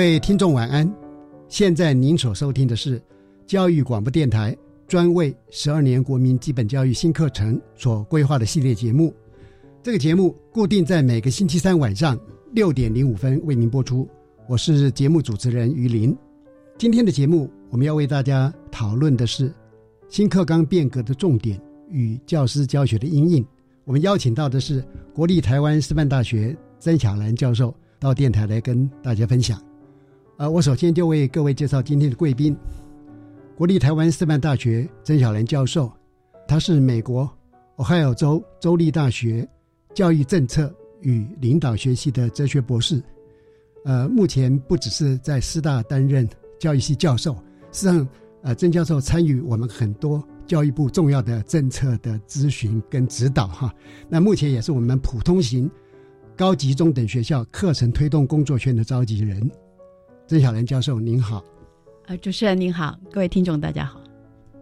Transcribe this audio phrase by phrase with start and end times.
[0.00, 0.90] 各位听众晚安，
[1.46, 2.98] 现在您所收听的是
[3.46, 4.56] 教育广播电台
[4.88, 9.14] 专为十二年国民基本教育新课程所规划的系列节目。
[9.82, 12.18] 这个节目固定在每个星期三晚上
[12.54, 14.08] 六点零五分为您播出。
[14.48, 16.16] 我是节目主持人于林。
[16.78, 19.52] 今天的节目我们要为大家讨论的是
[20.08, 23.46] 新课纲变革的重点与教师教学的阴影。
[23.84, 29.62] 我们邀请到的是国立台湾师范大学曾小兰教授到电台来跟大家分享。
[30.40, 32.56] 呃，我首先就为各位介绍今天的贵宾，
[33.58, 35.92] 国立台湾师范大学曾小兰教授，
[36.48, 37.30] 他是美国
[37.76, 39.46] 俄亥俄州州立大学
[39.92, 43.02] 教育政策与领导学系的哲学博士。
[43.84, 46.26] 呃，目前不只是在师大担任
[46.58, 47.34] 教育系教授，
[47.70, 48.08] 实际上，
[48.40, 53.70] 呃，曾教授参与我们很多教育部重要的政策的咨询跟指导哈。
[54.08, 55.70] 那目前也是我们普通型
[56.34, 59.50] 高级中等学校课程推动工作圈的召集人。
[60.30, 61.44] 曾小兰教授您好，
[62.06, 64.00] 呃，主持人您好，各位听众大家好。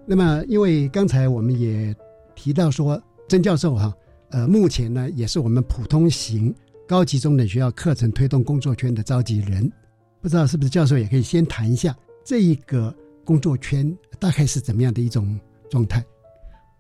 [0.07, 1.95] 那么，因为刚才我们也
[2.35, 2.99] 提到说，
[3.29, 3.95] 曾教授哈，
[4.31, 6.55] 呃，目前呢也是我们普通型
[6.87, 9.71] 高级中等学校课程推动工作圈的召集人，
[10.23, 12.91] 不知道是不是教授也可以先谈一下这一个
[13.23, 16.03] 工作圈大概是怎么样的一种状态？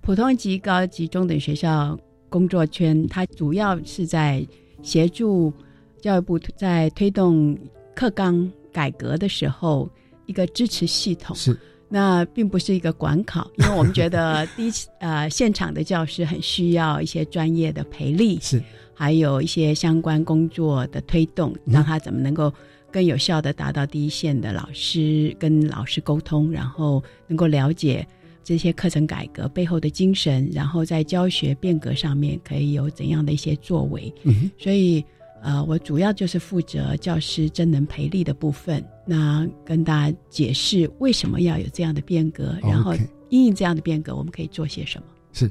[0.01, 1.95] 普通级高级中等学校
[2.31, 4.49] 工作圈，它主要是在
[4.83, 5.53] 协助
[6.01, 7.55] 教育部在推动
[7.95, 8.51] 课纲。
[8.79, 9.91] 改革的时候，
[10.27, 11.35] 一个支持系统。
[11.35, 11.59] 是，
[11.89, 18.63] 那并不是一个管考， 因为我们觉得第一呃现场的教师很需要一些专业的培力，是，
[18.95, 22.55] 还有一些相关工作的推动，让他怎么能够
[22.93, 28.07] 更有效的达到第一线的老师跟老师沟通，然后能够了解
[28.45, 35.05] 这些课程改革背后的精神，然后在教学变革上面可以有怎样的一些作为，嗯，所以。
[35.43, 42.95] 呃，我主要就是负责教师真能培力的部分，那跟大家解释为什么要有这样的变革，然后
[43.29, 45.07] 因应这样的变革，我们可以做些什么？
[45.33, 45.51] 是，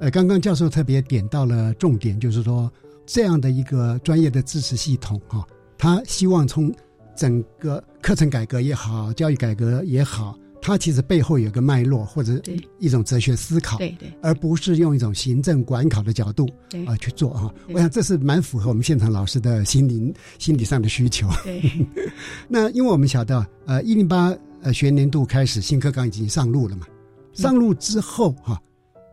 [0.00, 2.72] 呃，刚刚教授特别点到了重点，就是说
[3.04, 6.72] 这样的一个专业的支持系统哈，他希望从
[7.14, 10.38] 整个课程改革也好，教育改革也好。
[10.66, 12.42] 它其实背后有个脉络，或者
[12.80, 16.44] 一种哲学思考，对对，而不是用一种行政管考的角度
[16.84, 17.54] 啊去做哈。
[17.72, 21.28] 我想这是蛮符合我们现场老师的心灵心理上的需求。
[21.44, 21.62] 对，
[22.50, 26.84] 那因为我们晓得，呃，一零八呃学年度开始新课纲已经上路了嘛，
[27.32, 28.60] 上路之后哈，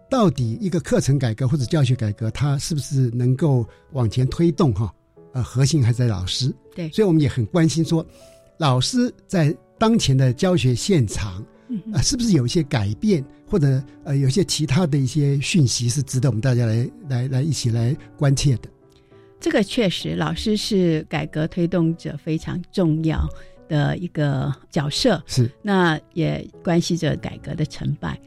[0.09, 4.91] 到底一个课程改革或者教学改革，它是不是能够往前推动哈？
[5.33, 6.51] 呃，核心还在老师。
[6.73, 8.03] 对，所以我们也很关心说，
[8.57, 9.55] 老师在。
[9.77, 11.43] 当前的教学现场
[11.91, 18.69] 啊，是不是有一些改变，或者呃，有一些其他的一些讯息是值得我们大家来来来一起来关切的？
[19.39, 23.27] 这个确实，老师是改革推动者非常重要
[23.67, 28.17] 的一个角色，是那也关系着改革的成败。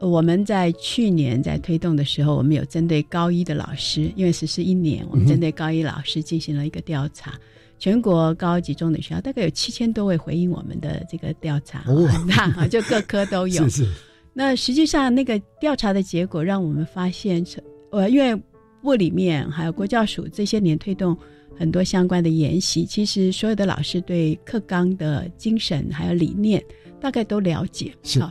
[0.00, 7.32] 我们在去年在推动的时候，我们有针对高一的老师，因为实施一年，我们针对高一老师进行了一个调查。
[7.78, 13.62] 全国高级中等学校大概有七千多位回应我们的这个调查，很大啊， 就各科都有。
[13.68, 13.92] 是是。
[14.32, 17.44] 那实际上那个调查的结果让我们发现，
[17.90, 18.40] 呃，因为
[18.82, 21.16] 部里面还有国教署这些年推动
[21.58, 26.62] 很多相关的研习，其实所有的老师对课纲的精神还有理念
[27.00, 27.92] 大概都了解。
[28.02, 28.30] 是好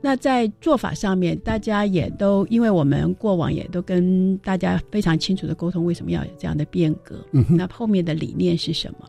[0.00, 9.08] 那在做法上面，大家也都因为我们过往也都跟大家非常清楚的沟通，为什么要有这样的变革，嗯，那后面的理念是什么？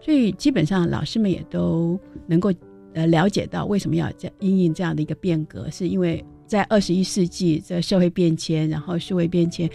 [0.00, 2.52] 所以基本上老师们也都能够
[2.94, 9.68] 呃了解到为什么要这因应这样的一个变革，是因为在二十一世纪这社会变迁，然后数位变迁，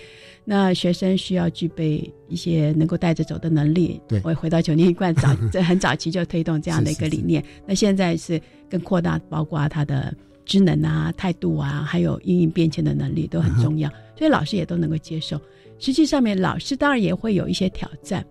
[0.43, 4.01] 那学生需要具备一些能够带着走的能力。
[4.07, 10.11] 对我回到九年一贯早 这很早期就推动这样的一个理念，那现在是更扩大，包括他的
[10.45, 15.39] 知能啊、态度啊，还有应应变迁的能力都很重要，所以老师也都能够接受。
[15.79, 18.25] 实际上面，老师当然也会有一些挑战。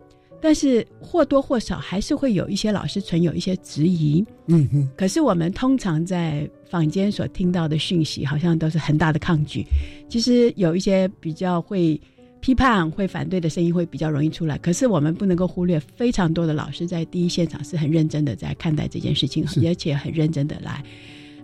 [0.45, 9.65] 但是或多或少还是会有一些老师存有一些质疑，嗯哼，可是我们通常在坊间所听到的讯息，好像都是很大的抗拒。
[10.09, 12.01] 其实有一些比较会
[12.41, 20.83] 批判、会反对的声音会比较容易出来，可是我们不能够忽略，非常多的老师在第一现场是很认真的在看待这件事情，而且很认真的来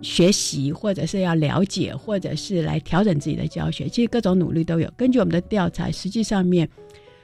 [0.01, 3.87] 学习，或者是要了解，或者是来调整自己的教学。
[3.87, 4.91] 其实各种努力都有。
[4.95, 6.69] 根据我们的调查，实际上面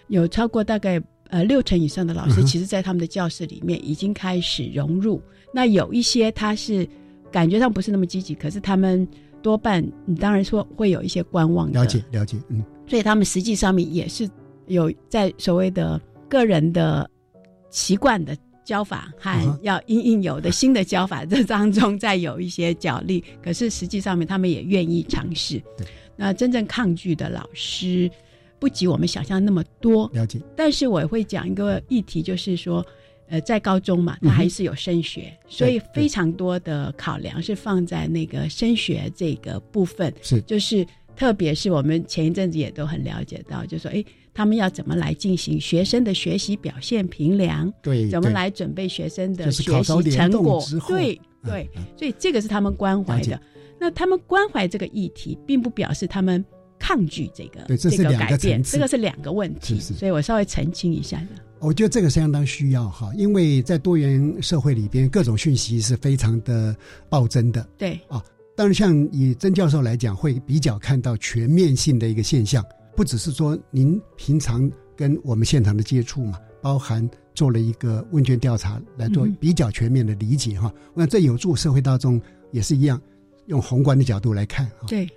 [0.08, 1.02] 有超过大概。
[1.30, 5.20] 呃，六成以上的老师，其实在他们的教室里面已经开始融入。
[5.52, 6.88] 那有一些他是
[7.32, 9.06] 感觉上不是那么积极，可是他们
[9.42, 11.82] 多半，你当然说会有一些观望的。
[11.82, 12.64] 了解了解，嗯。
[12.86, 14.30] 所以他们实际上面也是
[14.68, 16.00] 有在所谓的
[16.30, 17.10] 个人的
[17.72, 23.24] 习惯的教法和要应应有的新的教法这当中，再有一些角力。
[23.42, 25.62] 可是实际上面，他们也愿意尝试。
[25.78, 25.88] 对。
[26.18, 28.12] 那真正抗拒的老师。
[28.58, 30.40] 不及我们想象那么多，了解。
[30.56, 32.84] 但是我会讲一个议题，就是说，
[33.28, 40.12] 呃，在高中嘛，它还是有升学，所以非常多的考量是放在那个升学这个部分。
[40.22, 44.04] 是，就是特别是我们前一阵子也都很了解到，就说，哎，
[44.34, 47.72] 他们要怎么来进行学生的学习表现评量？
[47.82, 50.64] 对，怎么来准备学生的学习成果？
[50.88, 53.40] 对嗯对，所以这个是他们关怀的。
[53.80, 56.44] 那他们关怀这个议题，并不表示他们。
[56.78, 61.26] 抗拒这个，对，这是两个层次，这个是两个问题，所以我稍微澄清一下。
[61.60, 66.76] 我觉得这个相当需要哈，因为在多元社会里边，各种讯息是非常的
[67.10, 67.68] 暴增的。
[67.78, 68.22] 对啊，
[68.56, 72.64] 当然像以曾教授来讲，会比较看到全面性的一个现象，
[72.96, 80.74] 不只是说您平常跟我们现场的接触嘛，包含做了一个问卷调查来做比较全面的理解哈。
[80.94, 82.22] 我想这有助社会大众
[82.52, 83.02] 也是一样，
[83.48, 84.88] 用宏观的角度来看哈。
[84.88, 85.08] 对。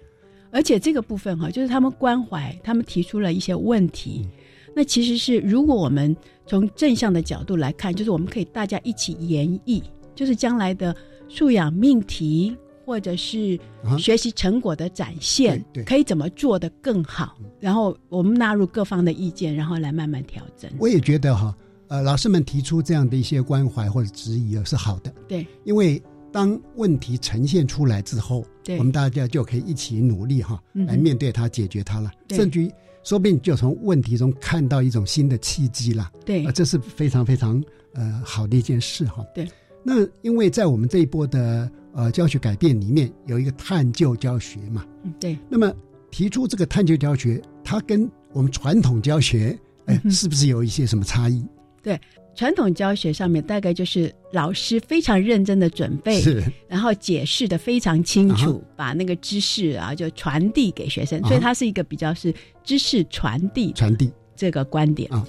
[0.51, 4.27] 而且这个部分哈，就是他们关怀，他们提出了一些问题。
[4.75, 9.83] 那其实是如果我们从正向的角度来看，就是我们可以大家一起研议，
[10.15, 10.97] 就是将来的
[11.29, 12.57] 素养命题
[12.89, 13.61] 或者是
[13.99, 17.37] 学习成果的展现，可以怎么做得更好。
[17.61, 20.71] 然后我们纳入各方的意见，然后来慢慢调整。
[20.79, 21.55] 我也觉得哈，
[21.89, 25.15] 呃，老师们提出这样的一些关怀或者质疑是好的。
[25.29, 26.03] 对，因为。
[26.31, 28.45] 当问题呈现出来之后，
[28.79, 32.13] 我们大家就可以一起努力哈，来面对它、解决它了。
[32.29, 32.71] 甚至于，
[33.03, 36.13] 说不定就从问题中看到一种新的契机了。
[36.27, 37.61] 对，这是非常非常
[37.95, 39.25] 呃好的一件事哈。
[39.35, 39.49] 对，
[39.83, 44.87] 那因为在我们这一波的呃教学改变里面，有一个探究教学嘛。
[45.03, 45.37] 嗯，对。
[45.49, 45.75] 那么
[46.13, 51.45] 提出这个探究教学，它跟我们传统教学，哎，是不是有一些什么差异？
[51.83, 52.01] 对。
[52.37, 65.27] 传统教学上面大概就是老师非常认真的准备，是，然后解释的非常清楚，把那个知识啊就传递给学生，所以它是一个比较是知识传递传递这个观点啊。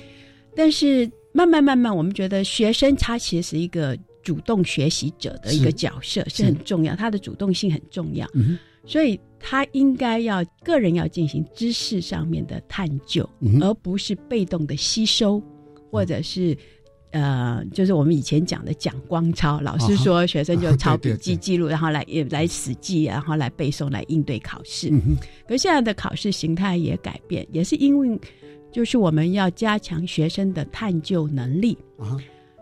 [0.56, 8.28] 但是慢慢慢慢，我们觉得学生他其实是一个主动学习者的一个角色是很重要，他的主动性很重要，
[8.86, 13.28] 所以他应该要个人要进行知识上面的探究，
[13.62, 15.42] 而不是被动的吸收
[15.92, 16.58] 或者是。
[17.12, 24.94] 呃，就是我们以前讲的讲光抄，老师说学生就抄笔记 记录，然后来也来死记，然后来背诵来应对考试。
[25.48, 28.20] 可现在的考试形态也改变，也是因为
[28.72, 31.76] 就是我们要加强学生的探究能力。
[31.98, 32.16] 啊，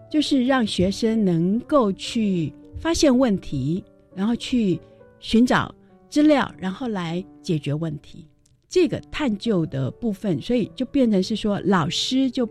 [0.09, 3.83] 就是让学生能够去发现问题，
[4.15, 4.79] 然后去
[5.19, 5.73] 寻找
[6.09, 8.25] 资料，然后来解决问题。
[8.69, 12.47] 这个探究的部分，所以就变成是说老师就。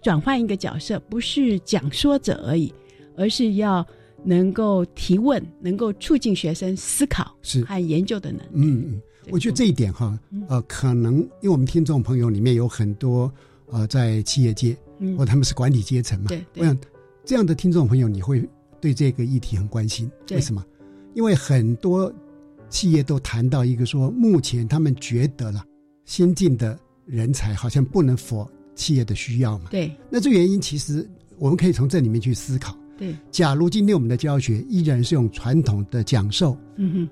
[0.00, 2.72] 转换一个角色，不是讲说者而已，
[3.16, 3.84] 而是要
[4.22, 8.46] 能够提问，能够促进学生思考是和研究的能力。
[8.52, 10.16] 嗯嗯，我觉得这一点哈，
[10.48, 13.30] 呃，可能因为我们听众朋友里面有很多
[13.72, 16.78] 呃在企业界，嗯或他们是管理阶层嘛，对，我想
[17.28, 18.42] 这样的听众朋友你会
[18.80, 20.64] 对这个议题很关心，为什么？
[21.12, 22.10] 因为很多
[22.70, 25.62] 企业都谈到一个说，目前他们觉得了
[26.06, 28.50] 新进的人才好像不能否。
[28.74, 29.66] 企业的需要嘛。
[29.70, 31.06] 对那这原因其实
[31.36, 32.74] 我们可以从这里面去思考。
[32.96, 37.08] 对，假如今天我们的教学依然是用传统的讲授，嗯哼，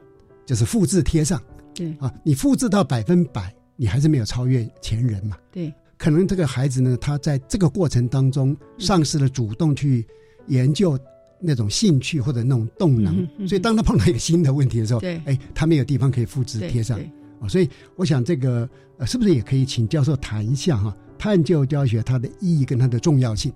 [0.47, 1.43] 就是复制贴上
[1.75, 5.37] 对啊，你复制到百分百，你还是没有超越前人嘛。
[5.51, 10.07] 对可能这个孩子呢，他在这个过程当中丧失了主动去
[10.47, 10.99] 研究
[11.41, 15.21] 那种兴趣或者那种动能，嗯哼嗯所以当他碰到一个新的问题的时候，对。
[15.25, 17.11] 哎，他没有地方可以复制对贴上对。
[17.41, 23.53] 啊、所以我想这个呃，是不是也可以请教授谈一下哈、探究教学它的意义跟它的重要性？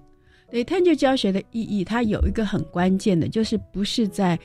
[0.50, 4.38] 对，探究教学的意义，它有一个很关键的，就是不是在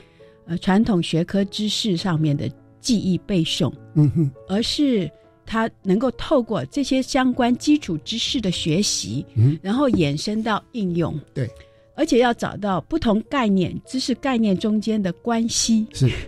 [0.46, 2.50] 呃传统学科知识上面的
[2.80, 5.10] 记忆背诵，嗯哼，而是
[5.46, 9.58] 它能够透过这些相关基础知识的学习，嗯。
[9.62, 11.18] 然后延伸到应用。
[11.32, 11.48] 对，
[11.94, 15.86] 而且要找到不同概念、知识概念中间的关系。
[15.94, 16.10] 是。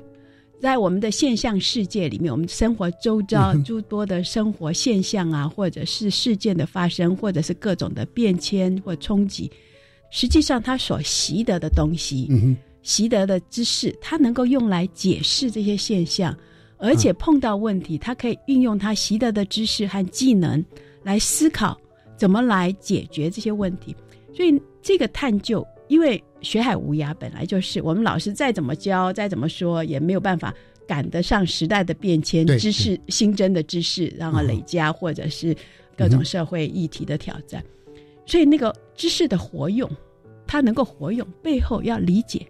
[0.61, 9.49] 在我们的现象世界里面，我们生活周遭诸多的生活现象啊，或者是事件的发生，或者是各种的变迁或冲击，
[10.11, 16.37] 实际上他所习得的东西，嗯哼，习得的知识，它能够用来解释这些现象，
[16.79, 20.65] 而且碰到问题，他可以运用他习得的知识和技能
[21.03, 21.79] 来思考
[22.17, 23.95] 怎么来解决这些问题。
[24.35, 30.55] 所以这个探究，因为学海无涯本来就是我们老师再怎么教，再怎么说，也没有办法
[30.87, 35.57] 赶得上时代的变迁、知识新增的知识，然后累加或者是
[35.97, 37.65] 各种社会议题的挑战。
[38.25, 39.91] 所以那个知识的活用，
[40.47, 42.47] 它能够活用背后要理解，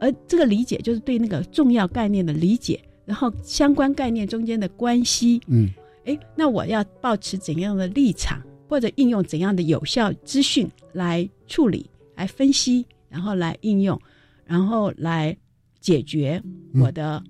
[0.00, 5.40] 而这个理解就是对那个重要概念的理解，然后相关概念中间的关系。
[5.48, 5.68] 嗯
[6.04, 14.00] 诶，那我要保持怎样的立场，或者应用怎样的有效资讯来处理、来分析，然后来应用，
[14.44, 15.36] 然后来
[15.80, 16.40] 解决
[16.72, 17.20] 我的，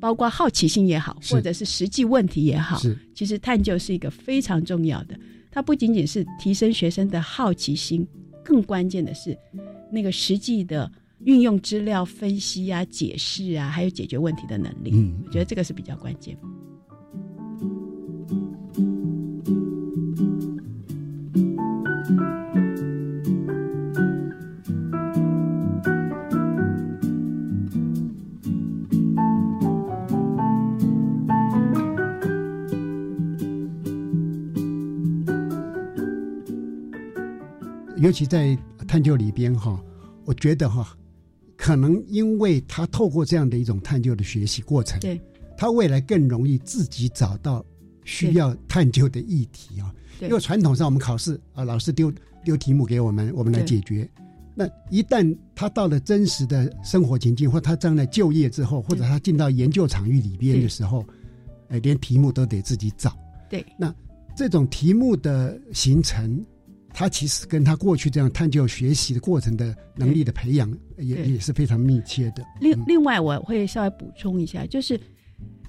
[0.00, 2.80] 包括好奇心也好，是或者是实际问题也好，
[3.14, 5.16] 其实探究是一个非常重要的。
[5.52, 8.04] 它不仅仅是提升学生的好奇心，
[8.44, 9.38] 更关键的是
[9.92, 10.90] 那个实际的
[11.24, 14.90] 运用资料分析啊、解释啊，还有解决问题的能力。
[14.94, 16.36] 嗯我觉得这个是比较关键。
[38.00, 38.56] 尤其在
[38.86, 39.78] 探究里边哈，
[40.24, 40.96] 我觉得哈，
[41.68, 45.20] 可能因为他透过这样的一种探究的学习过程，对，
[45.54, 47.62] 他未来更容易自己找到
[48.06, 49.94] 需要探究的议题啊。
[50.18, 50.30] 对。
[50.30, 52.10] 因为传统上我们考试啊，老师丢
[52.42, 54.08] 丢题目给我们，我们来解决。
[54.54, 61.04] 那一旦他到了真实的生活情境，或他将来就业之后，或者他进到研究场域里边的时候，
[61.68, 63.14] 哎，连题目都得自己找。
[63.50, 63.94] 对，那
[64.34, 66.42] 这种题目的形成，
[66.98, 72.42] 它其实跟他过去这样探究学习的过程的能力的培养也也是非常密切的。
[72.42, 75.00] 嗯另另外，我会稍微补充一下，就是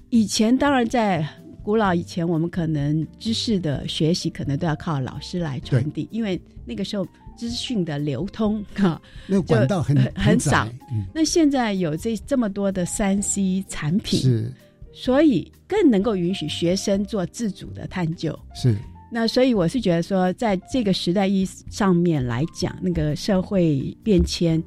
[0.08, 1.24] 以前当然在
[1.62, 7.06] 古老以前，我们可能知识的学习可能都要靠老师来传递，因为那个时候
[7.38, 9.00] 资讯的流通 哈。
[9.28, 14.52] 那个管道很就很少嗯，那现在有这这么多的三 C 产品，是
[14.92, 18.36] 所以更能够允许学生做自主的探究。
[18.52, 18.74] 是
[19.12, 24.62] 那所以我是觉得说，在这个时代意义上面来讲，那个社会变迁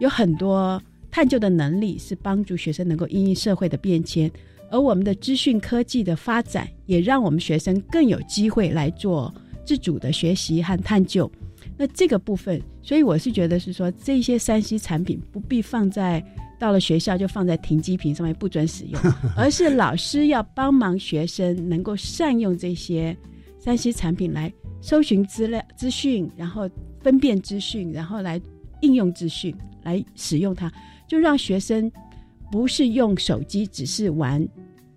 [0.00, 4.30] 有很多探究的能力，是帮助学生能够因应社会的变迁。
[4.70, 11.30] 而我们的资讯科技的发展，也让我们学生更有机会来做自主的学习和探究。
[11.76, 16.22] 那这个部分，所以我是觉得是说，这些三 C 产品不必放在
[16.58, 19.00] 到了学校就放在停机坪上面不准使用，
[19.34, 23.16] 而是老师要帮忙学生能够善用这些
[23.58, 26.68] 三 C 产品来搜寻资料资讯，然后
[27.00, 28.40] 分辨资讯，然后来
[28.80, 30.72] 应用资讯，来使用它，
[31.06, 31.90] 就让学生
[32.50, 34.46] 不是用手机，只是玩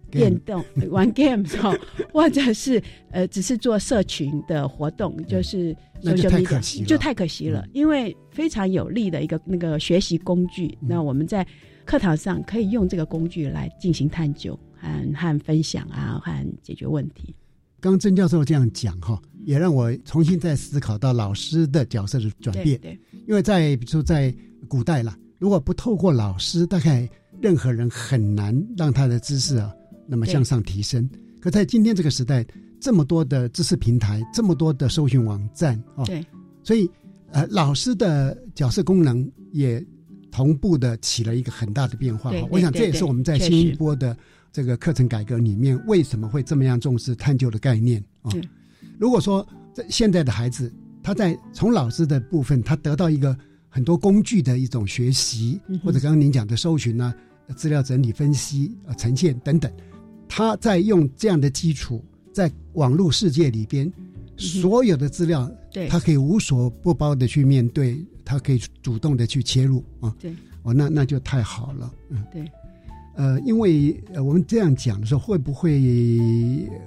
[0.10, 1.77] 电动、 玩 game 哦，
[2.13, 10.77] 或者是呃，只是做社群的活动，就是那就太可惜了就太可惜了，因为非常有利的一个那个学习工具。
[10.82, 11.46] 嗯那我们在
[11.84, 17.34] 课堂上可以用这个工具来进行探究和和分享啊，和解决问题。
[17.82, 22.80] 刚刚曾教授这样讲哈，也让我重新再思考到老师的角色的转变。
[22.80, 24.34] 对对因为在比如说在
[24.68, 27.10] 古代啦，如果不透过老师，大概
[27.42, 29.74] 任何人很难让他的知识啊
[30.08, 31.10] 那么向上提升。
[31.40, 32.46] 可在今天这个时代，
[32.80, 36.24] 这么多的知识平台，这么多的搜寻网站哦，对
[36.64, 36.88] 所以
[37.32, 39.84] 呃，老师的角色功能也
[40.30, 42.32] 同步的起了一个很大的变化。
[42.52, 44.16] 我想这也是我们在新一波的
[44.51, 48.41] 这个课程改革里面为什么会这么样重视探究的概念啊对。
[49.00, 53.36] 如果说这现在的孩子，他在从老师的部分，他得到一个
[53.70, 57.13] 很多工具的一种学习，或者刚刚您讲的搜寻啊、
[57.55, 59.72] 资料整理、分析、呃呈现等等，
[60.27, 62.03] 他在用这样的基础，
[62.34, 63.91] 在网络世界里边，
[64.38, 70.13] 所有的资料，对他可以无所不包的去面对，他可以主动的去切入啊。
[70.20, 72.51] 对，哦，那那就太好了，嗯，对。
[73.22, 75.80] 呃，因为呃，我们这样讲的时候，会不会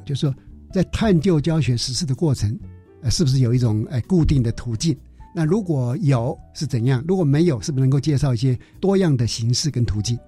[0.05, 0.35] 就是说，
[0.73, 2.59] 在探究教学实施的过程，
[3.03, 4.97] 呃，是不是有一种呃固定的途径？
[5.33, 7.05] 那如果有是怎样？
[7.07, 10.19] 如果没有，是不是能够介绍一些多样的形式跟途径？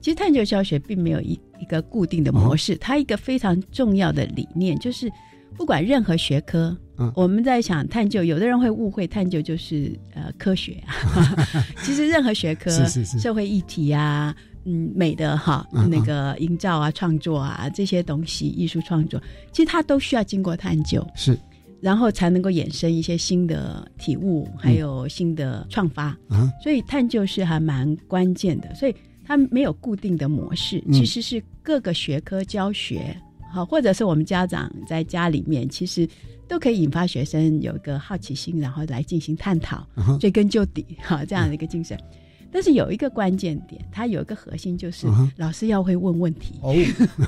[0.00, 5.12] 其实探究教学并没有一一个固定的模式，它一个非常重要的理念就是，
[5.58, 11.36] 不管任何学科，嗯我们在想探究，有的人会误会探究就是呃科学啊，
[11.84, 19.20] 其实任何学科， 是是是社会议题啊，嗯，美的哈，那个营造啊、创作啊这些东西，艺术创作，
[19.52, 21.38] 其实它都需要经过探究，是。
[21.80, 26.08] 然后才能够衍生一些新的体悟，还有新的创发。
[26.28, 30.92] 啊，所以探究是还蛮关键的，所以它没有固定的模式，嗯。
[30.92, 33.16] 其实是各个学科教学，
[33.50, 36.06] 好，或者是我们家长在家里面，其实
[36.46, 39.86] 都可以引发学生有一个好奇心，然后来进行探讨，
[40.20, 41.98] 追根究底，哈，这样的一个精神。
[42.52, 46.74] 但是有一个关键点，它有一个核心，就是老师要会问问题，哦。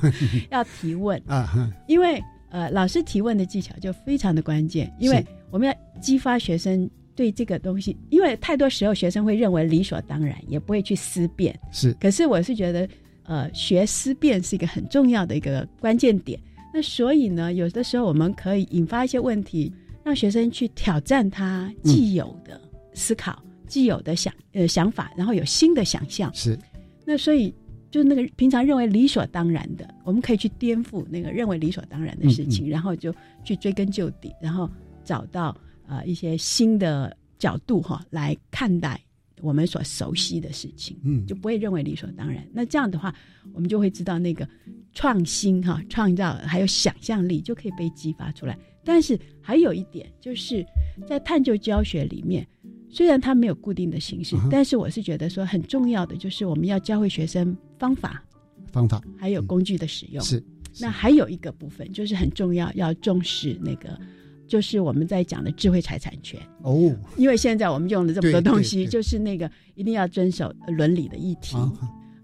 [0.51, 11.57] 要提问， 啊哈，因为呃，老师提问的技巧就非常的关键，因为我们要激发学生对这个东西，因为太多时候学生会认为理所当然，也不会去思辨。
[11.71, 11.93] 是。
[11.99, 12.87] 可是我是觉得，
[13.23, 16.39] 呃，学思辨是一个很重要的一个关键点。
[16.73, 19.71] 那所以呢，有的时候我们可以引发一些问题，
[20.03, 22.59] 让学生去挑战他既有的
[22.93, 23.41] 思考、
[23.73, 26.31] 既有的想呃想法，然后有新的想象。
[26.31, 26.55] 是
[27.03, 27.51] 那所以
[27.89, 33.11] 就是那个平常认为理所当然的，我们可以去颠覆那个认为理所当然的事情，然后就
[33.43, 34.69] 去追根究底，然后
[35.03, 39.01] 找到呃一些新的角度哈来看待
[39.41, 42.47] 我们所熟悉的事情，嗯就不会认为理所当然。
[42.53, 43.11] 那这样的话，
[43.55, 44.47] 我们就会知道那个
[44.93, 48.55] 创新哈、创造还有想象力就可以被激发出来。
[48.85, 50.65] 但是还有一点，就是
[51.07, 52.45] 在探究教学里面，
[52.93, 58.23] 虽然它没有固定的形式，嗯但是我是觉得说很重要的就是我们要教会学生方法，
[58.71, 59.01] 方法。
[59.17, 60.23] 还有工具的使用。
[60.23, 60.41] 是
[60.79, 63.99] 那还有一个部分就是很重要，要重视那个，
[64.47, 66.39] 就是我们在讲的智慧财产权。
[66.61, 66.95] 哦。
[67.17, 71.57] 因为现在我们用了这么多东西，就是那个一定要遵守伦理的议题。
[71.57, 71.71] 啊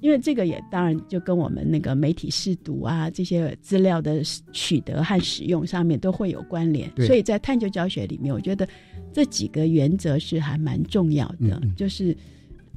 [0.02, 8.66] 因为这个也当然就跟我们那个媒体试读啊这些资料的取得和使用上面都会有关联，所以在探究教学里面，我觉得
[9.14, 11.62] 这几个原则是还蛮重要的。
[11.76, 12.16] 就是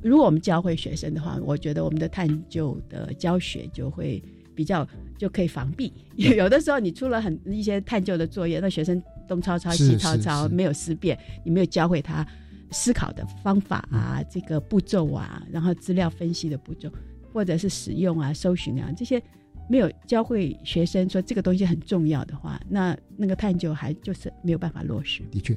[0.02, 4.22] 如果我们教会学生的话，我觉得我们的探究的教学就会
[4.54, 5.92] 比较就可以防避。
[6.16, 12.26] 有的时候你出了很一些探究的作业，那学生东抄抄西抄抄，没有思辨，你没有教会他
[12.70, 16.90] 思考的方法啊，嗯这个步骤啊，然后资料分析的步骤，
[17.32, 19.22] 或者是使用啊、搜寻啊这些，
[19.68, 25.22] 没有教会学生说这个东西很重要的话，那那个探究还就是没有办法落实。
[25.30, 25.56] 的确，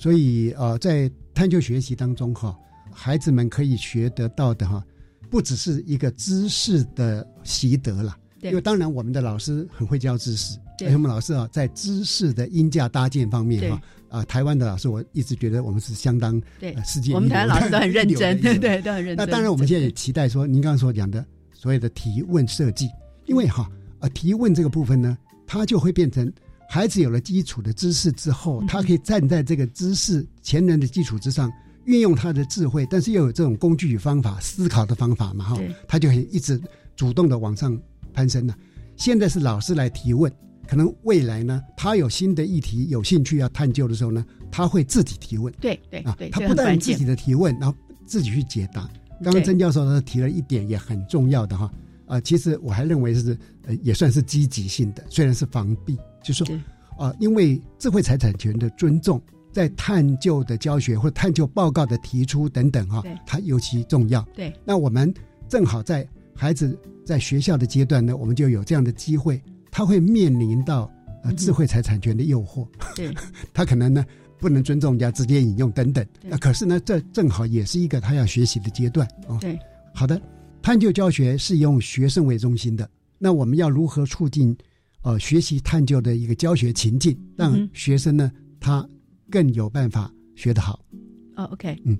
[0.00, 2.56] 所以呃，在探究学习当中哈，
[2.90, 4.82] 孩子们可以学得到的哈，
[5.28, 8.16] 不只是一个知识的习得了。
[8.40, 19.16] 对因为当然我们的老师很会教知识，对而且我们老师啊，在知识的音架搭建方面哈，啊，台湾的老师我一直觉得我们是相当对呃世界我们台湾老师都很认真，对 对，都很认真。
[19.18, 22.88] 那当然，我们现在也期待说，您刚刚所讲的所谓的提问设计，
[23.26, 26.32] 因为哈呃提问这个部分呢，它就会变成
[26.72, 31.50] 孩子有了基础的知识之后，嗯他可以站在这个知识前人的基础之上，
[31.84, 36.60] 运用他的智慧，但是又有这种工具与方法、思考的方法嘛哈，他就可以一直
[36.94, 37.76] 主动的往上
[38.14, 38.56] 攀升了。
[38.96, 40.32] 现在是老师来提问，
[40.68, 45.52] 可能未来呢，他有新的议题有兴趣要探究的时候呢，他会自己提问。
[45.60, 46.94] 对对啊，，他不但这个很关键。
[46.94, 48.82] 自己的提问，然后自己去解答。
[49.22, 51.68] 刚刚对曾教授他提了一点也很重要的哈，
[52.10, 56.60] 啊、其实我还认为是呃也算是积极性的，虽然是防避，就是说对
[56.98, 64.20] 啊、因为智慧财产权的尊重，在探究的教学或者探究报告的提出等等哈对，它尤其重要。
[64.34, 65.12] 对那我们
[65.48, 70.90] 正好在孩子在学校的阶段呢，我们就有这样的机会，他会面临到
[71.36, 72.66] 智慧财产权的诱惑。
[72.96, 73.14] 对
[73.54, 74.04] 他可能呢
[74.38, 76.04] 不能尊重人家直接引用等等。
[76.20, 79.38] 对那可是呢，这正好也是一个他要学习的阶段哦。
[79.40, 79.58] 对，
[79.94, 80.20] 好的，
[80.62, 82.88] 探究教学是用学生为中心的。
[83.18, 84.56] 那我们要如何促进
[85.02, 88.86] 呃学习探究的一个教学情境，让学生呢他
[89.30, 90.80] 更有办法学得好？
[91.36, 91.98] 哦，OK，嗯，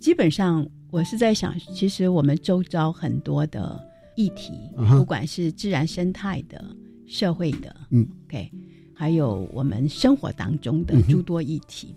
[0.00, 3.80] 基本上我是在想，其实我们周遭很多的
[4.16, 6.64] 议题，不管是自然生态的、
[7.06, 8.50] 社会的，嗯，OK，
[8.94, 11.94] 还有我们生活当中的诸多议题。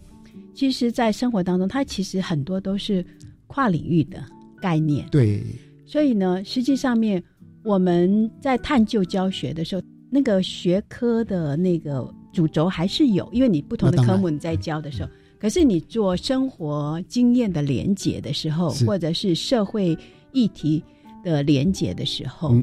[0.53, 3.05] 其实，在生活当中，它其实很多都是
[3.47, 4.23] 跨领域的
[4.61, 5.07] 概念。
[5.09, 5.43] 对，
[5.85, 7.23] 所以呢，实际上面
[7.63, 19.97] 我们在探究教学的时候，那个学科的那个主轴还是有，因为你不同的科目你在教的时候，可是你做生活经验的连结的时候，或者是社会
[20.31, 20.83] 议题
[21.23, 22.55] 的连结的时候，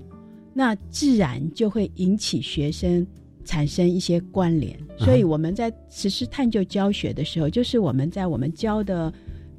[0.53, 3.07] 那自然就会引起学生。
[3.45, 9.13] 产生一些关联，所以我们在实施探究教学的时候，就是我们在我们教的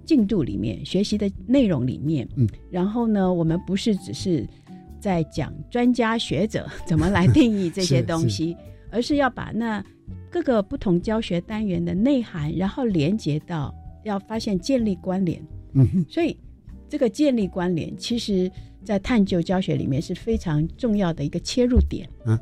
[0.05, 4.47] 进度里面、学习的内容里面，嗯，然后呢，我们不是只是
[4.99, 8.55] 在讲专家学者怎么来定义这些东西，
[8.91, 9.83] 而是要把那
[10.29, 15.41] 各个不同教学单元的内涵，然后连接到要发现建立关联，
[15.73, 16.37] 嗯，所以
[16.89, 18.51] 这个建立关联，其实
[18.83, 22.37] 在探究教学里面是非常重要的一个切入点，嗯。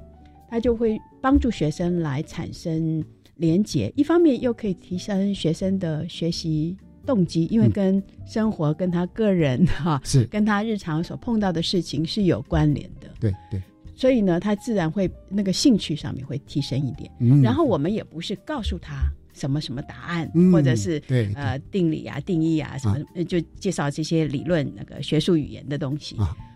[0.53, 3.01] 它就会帮助学生来产生
[3.37, 10.23] 连结，一方面又可以提升学生的学习动机，因为跟生活、跟他个人哈，是。
[10.25, 13.07] 跟他日常所碰到的事情是有关联的。
[13.19, 13.61] 对对，
[13.95, 17.11] 所以呢，他自然会那个兴趣上面会提升一点。
[17.41, 26.15] 然后我们也不是告诉他什么什么答案，或者是对呃定理啊、定义啊什么，就介绍这些理论那个学术语言的东西，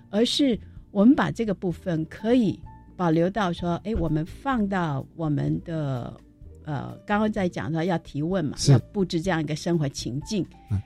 [0.09, 0.59] 而是
[0.91, 2.59] 我们把这个部分可以。
[2.97, 6.15] 保留到说，哎，我们放到我们的
[6.65, 10.45] 呃，刚刚在讲说要提问嘛，要布置这样一个生活情境，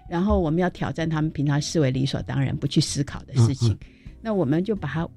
[0.09, 3.77] 然后我们要挑战他们平常视为理所当然不去思考的事情，
[4.21, 5.07] 那我们就把它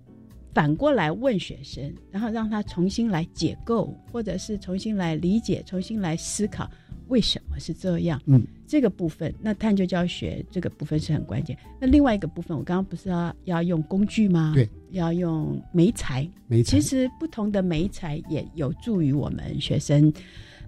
[0.55, 6.71] 反过来问学生，然后让他重新来解构，或者是重新来理解，重新来思考。
[7.09, 8.19] 为什么是这样？
[8.25, 11.55] 嗯，这个部分，那探究教学这个部分是很关键。
[11.79, 14.53] 那另外一个部分，我刚刚不是要要用工具吗？
[14.55, 16.27] 对，要用媒材。
[16.47, 20.11] 媒材其实不同的媒材也有助于我们学生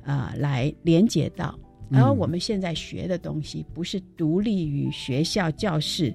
[0.05, 1.59] 啊来连接到。
[1.91, 6.15] 然后我们现在学的东西不是独立于学校教室，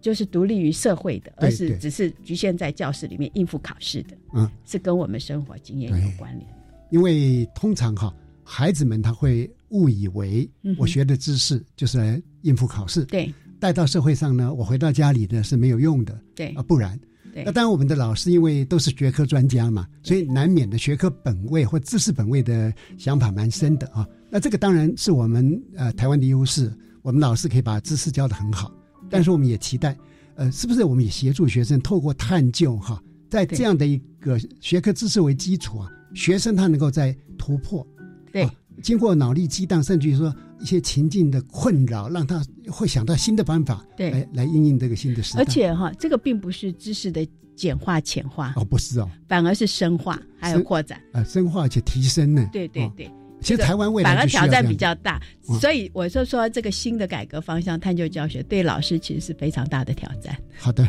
[0.00, 4.16] 就是独立于社会的，而是只是局限在教室里面应付考试的。
[4.34, 6.46] 嗯，是跟我们生活经验有关联。
[6.90, 8.14] 因为通常哈。
[8.42, 16.98] 孩子们他会误以为我学的知识就是来应付考试，对，带到社会上呢，我回到家里呢是没有用的，对啊，不然，
[17.34, 24.06] 那当然我们的老师因为都是学科专家嘛，所以难免的学科本位或知识本位的想法蛮深的啊。
[24.28, 28.72] 那这个当然是我们呃台湾的优势，我们老师可以把知识教得很好，
[29.08, 29.96] 但是我们也期待，
[30.34, 37.86] 呃，是不是我们也协助学生透过探究哈，在这样的一个学科知识为基础啊，学生他能够在突破。
[38.32, 38.48] 对，
[38.82, 45.40] 经过脑力激荡，甚至于说一些情境的困扰，让他会想到新的办法，对，来来应应这个新的时代。
[45.40, 52.48] 而且哈，这个并不是知识的简化浅化哦，不是哦，反而是深化还有扩展啊，深化且提升呢。
[52.52, 55.20] 对对对，其实台湾未来反而挑战比较大，
[55.60, 60.36] 所以我就说这个新的改革方向，探究教学对老师其实是非常大的挑战。
[60.58, 60.88] 好的，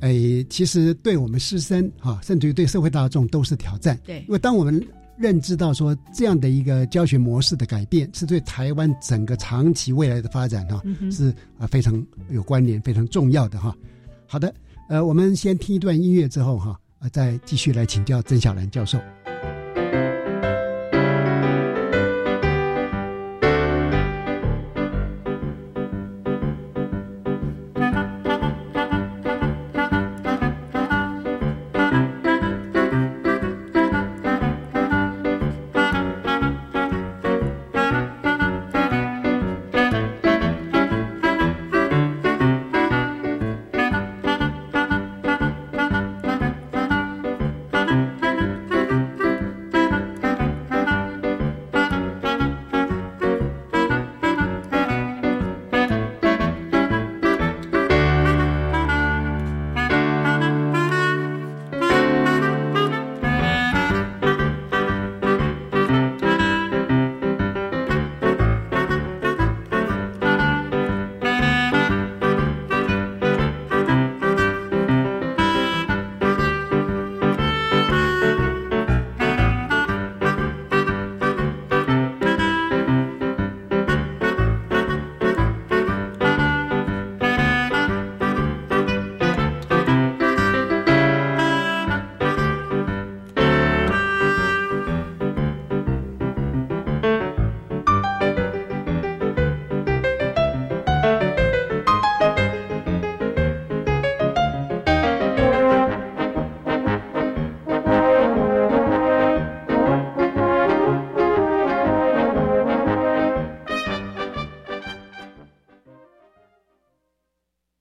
[0.00, 0.12] 哎，
[0.48, 3.98] 其实对我们师生哈，甚至于对社会大众都是挑战。
[4.04, 4.84] 对，因为当我们。
[5.18, 13.74] 认知到说这样的一个教学模式的改变，是对台湾整个长期未来的发展哈，是啊非常有关联、非常重要的哈。
[14.26, 14.54] 好的，
[14.88, 18.98] 呃，我们先听一段音乐之后哈，啊，再继续来请教曾小兰教授。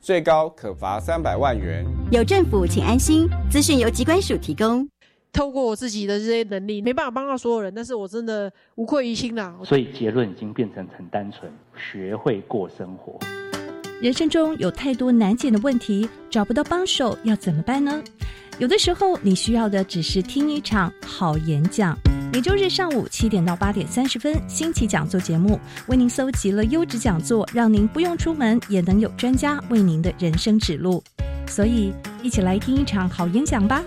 [0.00, 1.84] 最高可罚三百万元。
[2.10, 3.28] 有政府，请安心。
[3.50, 4.88] 资讯由机关署提供。
[5.30, 9.54] 透过我自己的这些能力，没办法帮到所有人，但是我真的无愧于心啦。
[9.62, 13.18] 所以结论已经变成很单纯：学会过生活。
[14.00, 18.02] 人生中有太多难解的问题，找不到帮手，要怎么办呢？
[18.58, 21.94] 有的时候，你需要的只是听一场好演讲。
[22.32, 31.02] 每周日上午七点到八点三十分，新奇讲座节目为您搜集了优质讲座，让您不用出门也能有专家为您的人生指路。
[31.48, 33.82] 所以，一起来听一场好演讲吧。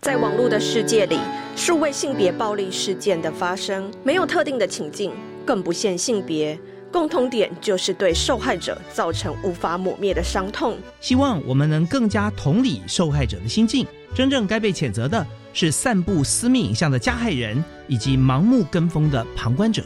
[0.00, 1.18] 在网络的世界里，
[1.54, 5.12] 数位性别暴力事件的发生没有特定的情境，
[5.44, 6.58] 更不限性别。
[6.90, 10.76] 共同点就是对受害者造成无法抹灭的伤痛。
[11.00, 13.86] 希望我们能更加同理受害者的心境。
[14.14, 19.82] 真正该被谴责的是散布私密影像的加害人，以及盲目跟风的旁观者。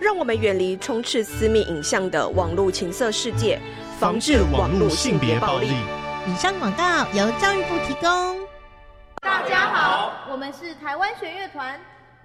[0.00, 3.60] 让我们远离充斥私密影像的网络情色世界，
[3.98, 5.68] 防治网络性别暴力。
[6.26, 8.36] 以上广告由教育部提供。
[9.20, 11.78] 大家好，我们是台湾弦乐团，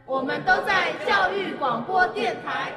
[0.06, 2.74] 我们都在教育广播电台。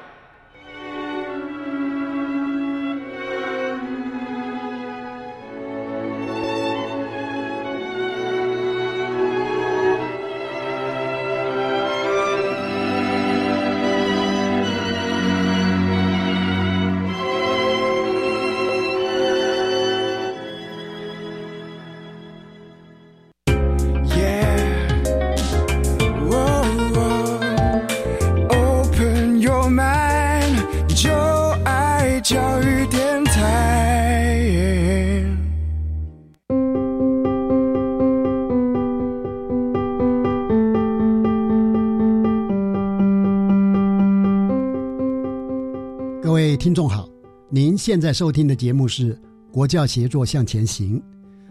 [46.66, 47.09] 听众好，
[47.48, 49.14] 您现在收听的节目是
[49.52, 50.98] 《国教协作向前行》。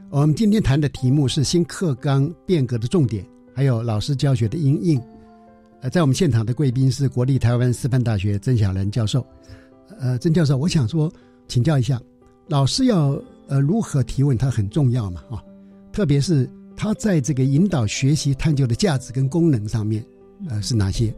[0.10, 5.01] 我们今天谈的题目是新课纲变革的重点，还有老师教学的阴影。
[5.80, 9.25] 呃，在我们现场的贵宾是国立台湾师范大学曾小仁教授。
[10.01, 11.10] 呃，曾教授，我想说，
[11.47, 11.97] 请教一下，
[12.49, 15.23] 老师要呃如何提问，他很重要嘛？
[15.32, 15.41] 啊，
[15.93, 20.06] 特别是他在这个引导学习探究的价值跟功能上面，
[20.49, 21.15] 呃，是哪些？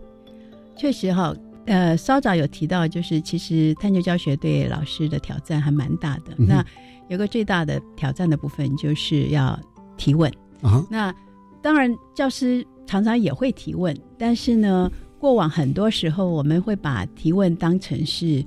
[0.78, 1.36] 确实哈。
[1.68, 6.34] 呃，稍早有提到，就是其实探究教学对老师的挑战还蛮大的。
[6.38, 6.66] 那
[7.10, 9.60] 有个最大的挑战的部分，就是要
[9.98, 10.82] 提问啊。
[10.90, 11.14] 那
[11.62, 18.42] 当然，教师常常也会提问，但是呢，过往很多时候我们会把提问当成是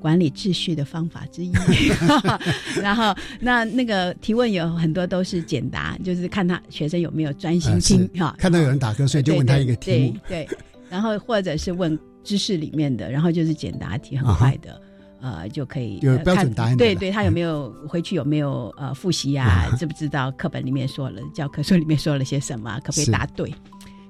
[0.00, 1.52] 管理秩序的方法之一。
[2.82, 8.34] 然后，那那个提问有很多都是简答，就是看他学生有没有专心听哈。
[8.36, 10.18] 看到有人打瞌睡，就问他一个题目。
[10.26, 10.48] 对，
[10.90, 11.96] 然后或者是问。
[12.26, 14.82] 知识里面的，然后就是简答题，很快的，
[15.20, 16.76] 呃，就可以有标准答案。
[16.76, 19.72] 对对，他有没有回去有没有呃复习呀？
[19.78, 22.78] 知不知道课本里面说了，教科书里面说了些什么？
[22.84, 23.54] 可不可以答对？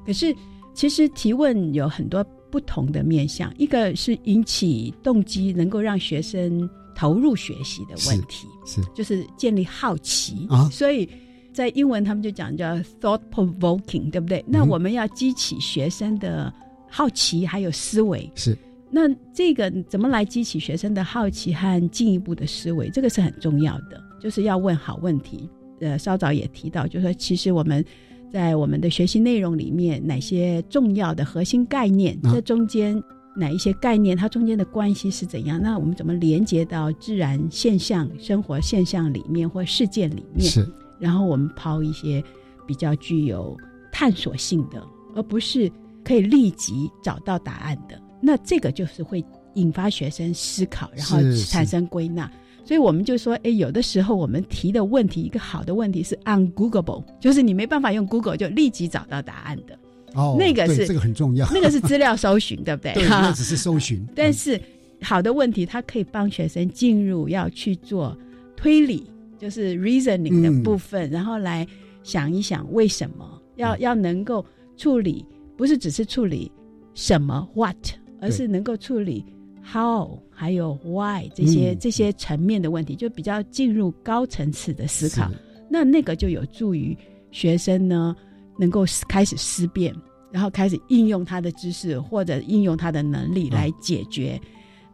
[0.06, 0.34] 可是
[0.72, 10.70] 其实提问有很多不同的面向，一个是引起动机，能够让学生投入学习的问题，是就是建立好奇啊。
[10.72, 11.06] 所以
[11.52, 14.42] 在英文他们就讲叫 thought provoking，对不对？
[14.48, 16.50] 那我们要激起学生的。
[16.88, 18.56] 好奇还有思维是，
[18.90, 22.88] 那这个怎么来激起学生的好奇和进一步的思维？
[22.90, 25.48] 这个是很重要的，就是要问好问题。
[25.80, 27.84] 呃，稍早也提到，就是说其实我们
[28.32, 33.02] 在我们的学习内容里面，哪些重要的核心概念，这中间
[33.36, 35.60] 哪一些概念，它中间的关系是怎样？
[35.60, 40.48] 那我们怎么连接到自然现象、生活现象里面或事件里面？
[40.48, 40.66] 是，
[40.98, 42.24] 然后我们抛一些
[42.66, 43.54] 比较具有
[43.92, 44.82] 探索性的，
[45.14, 45.70] 而不是。
[46.06, 52.30] 可以立即找到答案的，那这个就是会引发学生思考，然后产生归纳。
[52.64, 59.76] 所以我们就说，哎，有的时候我们提的问题，一个好的问题是 ungoogleable，就是你没办法用 Google 就立即找到答案的。
[60.14, 62.92] 哦，那个是这个很重要，那个是资料搜寻，对不对？
[62.94, 64.06] 对， 那只是搜寻。
[64.14, 64.60] 但是
[65.00, 68.16] 好的问题，它可以帮学生进入要去做
[68.56, 71.66] 推理，就是 reasoning 的部分，然后来
[72.02, 74.44] 想一想为什么要要能够
[74.76, 75.24] 处理。
[75.56, 76.50] 不是只是处理
[76.94, 77.76] 什么 what，
[78.20, 79.24] 而是能够处理
[79.64, 85.30] how 还有 why 这些这些层面的问题，就比较进入高层次的思考。
[85.68, 86.96] 那那个就有助于
[87.30, 88.14] 学生呢
[88.58, 89.94] 能够开始思辨，
[90.30, 94.40] 然后开始应用他的知识或者应用他的能力来解决、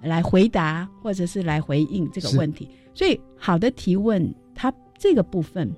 [0.00, 2.68] 来回答或者是来回应这个问题。
[2.94, 5.70] 所以，好的提问，它这个部分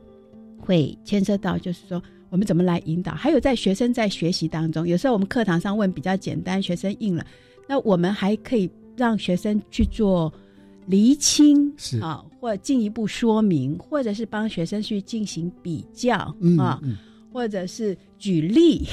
[0.59, 2.03] 会牵涉到，就是说
[2.35, 3.15] 我们怎么来引导。
[3.15, 7.25] 还有在学生在学习当中，有时候我们课堂上问比较简单，学生应了，
[7.69, 10.33] 那我们还可以让学生去做
[10.87, 12.01] 厘清，是。
[12.01, 16.97] 啊，或者进一步说明，或者是帮学生去进行比较嗯啊，嗯。
[17.33, 18.85] 或者是举例，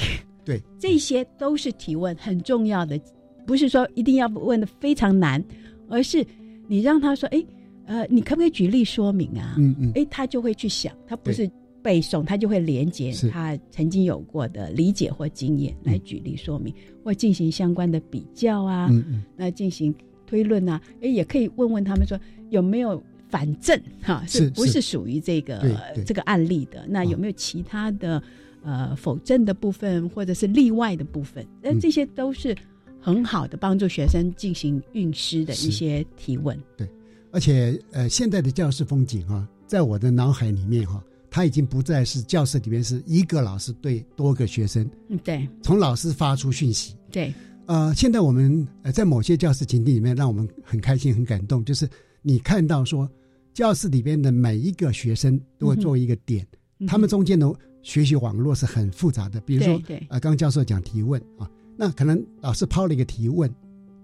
[0.44, 2.96] 对， 这些都是提问很重要的，
[3.44, 5.44] 不是说一定要问的非常难，
[5.88, 6.24] 而是
[6.68, 7.44] 你让他说，哎，
[7.86, 9.56] 呃，你可不可以举例说明啊？
[9.58, 9.90] 嗯嗯。
[9.96, 11.50] 哎，他就会去想，他不是
[11.82, 19.94] 背诵，他就会连接是他曾经有过的理解或经验来举例说明，或进行相关的比较啊，嗯嗯那进行
[20.26, 22.18] 推论啊，哎，也可以问问他们说
[22.50, 25.60] 有没有反证哈，是不是是属于这个
[26.06, 26.86] 这个案例的？
[26.88, 28.22] 那有没有其他的
[28.62, 31.46] 呃否证的部分，或者是例外的部分？
[31.60, 32.54] 那嗯这些都是
[33.00, 36.56] 很好的帮助学生进行运师的一些提问。
[36.76, 36.88] 对
[37.32, 46.94] 而且呃，现在的教室风景啊、在我的脑海里面哈、它已经不再是教室里面是一个老师对多个学生，嗯，对从老师发出讯息。
[47.10, 47.32] 对，
[47.64, 51.88] 呃，现在我们呃在某些教室情境里面，让我们很开心、很感动，就是
[52.20, 53.08] 你看到说，
[53.54, 56.46] 教室里边的每一个学生都会作为一个点，
[56.80, 59.40] 嗯他们中间的学习网络是很复杂的。
[59.40, 63.50] 比如说，对对呃，刚刚教授讲提问啊，那可能老师抛了一个提问，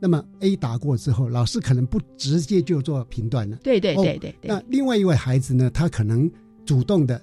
[0.00, 3.58] 那么 A 答过之后，老师可能不直接就做评断了。
[3.62, 6.30] 对对对对那另外一位孩子呢，他可能
[6.68, 7.18] 主动的，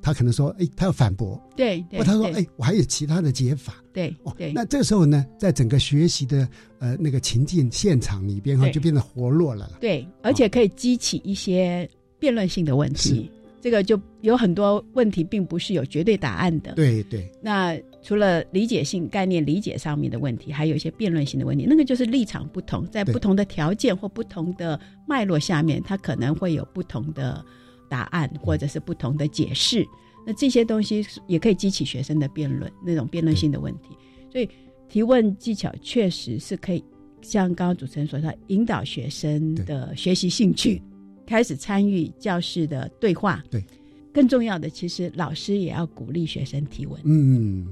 [0.00, 3.74] 他可能说，哎，他要反驳，对对，或他说，对哎，我还有其他的解法。
[3.92, 9.76] 对对，那这个时候呢，在整个学习的呃那个情境现场里边哈，对就变得活络了啦。
[9.82, 11.86] 对，而且可以激起一些
[12.18, 13.30] 辩论性的问题。
[13.60, 16.72] 这个就有很多问题，并不是有绝对答案的。
[16.72, 21.66] 对对，那除了理解性概念理解上面的问题，还有一些辩论性的问题。
[21.68, 27.44] 那个就是立场不同，在不同的条件或不同的脉络下面，它可能会有不同的
[27.90, 29.86] 答案，或者是不同的解释。
[30.26, 33.96] 那这些东西也可以激起学生的辩论，那种辩论性的问题。
[34.30, 34.48] 所以
[34.88, 36.84] 提问技巧确实是可以
[37.20, 40.80] 像刚刚主持人所说的，引导学生的学习兴趣，
[41.26, 43.42] 开始参与教室的对话。
[43.50, 43.64] 对，
[44.12, 47.00] 更重要的，其实老师也要鼓励学生提问。
[47.04, 47.66] 嗯，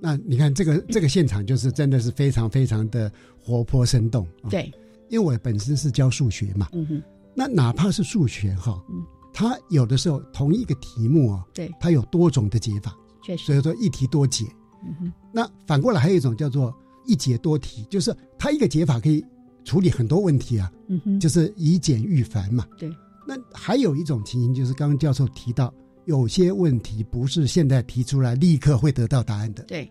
[0.00, 4.26] 那你看这个这个现场就是真的是非常非常的活泼生动。
[4.42, 4.72] 啊对，
[5.08, 7.02] 因为我本身是教数学嘛，嗯哼，
[7.34, 9.04] 那哪怕是数学哈，嗯，
[9.38, 14.44] 它有的时候同一个题目啊，对，它有多种的解法，确实，所以说一题多解。
[14.84, 16.74] 嗯哼，那反过来还有一种叫做
[17.06, 19.24] 一解多题，就是它一个解法可以
[19.62, 22.66] 处理很多问题啊，嗯哼，就是以简驭繁嘛。
[22.76, 22.90] 对。
[23.28, 25.72] 那还有一种情形就是刚刚教授提到，
[26.06, 29.88] 有些问题不是现在提出来立刻会得到答案的，对，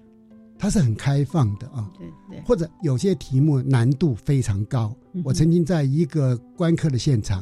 [0.60, 1.90] 它是很开放的啊。
[1.98, 4.94] 对对，或者有些题目难度非常高。
[5.14, 7.42] 嗯我曾经在一个观课的现场，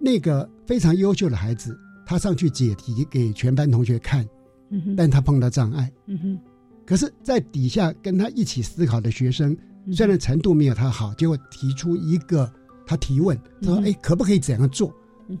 [0.00, 4.26] 那个非常优秀的孩子，他上去解题给全班同学看，
[4.70, 5.92] 嗯哼，但他碰到障碍。
[6.06, 6.38] 嗯哼，
[6.86, 9.56] 可是，在底下跟他一起思考的学生，
[9.86, 12.50] 嗯虽然程度没有他好，结果提出一个
[12.86, 14.94] 他提问，他说：“嗯哼哎，可不可以怎样做？”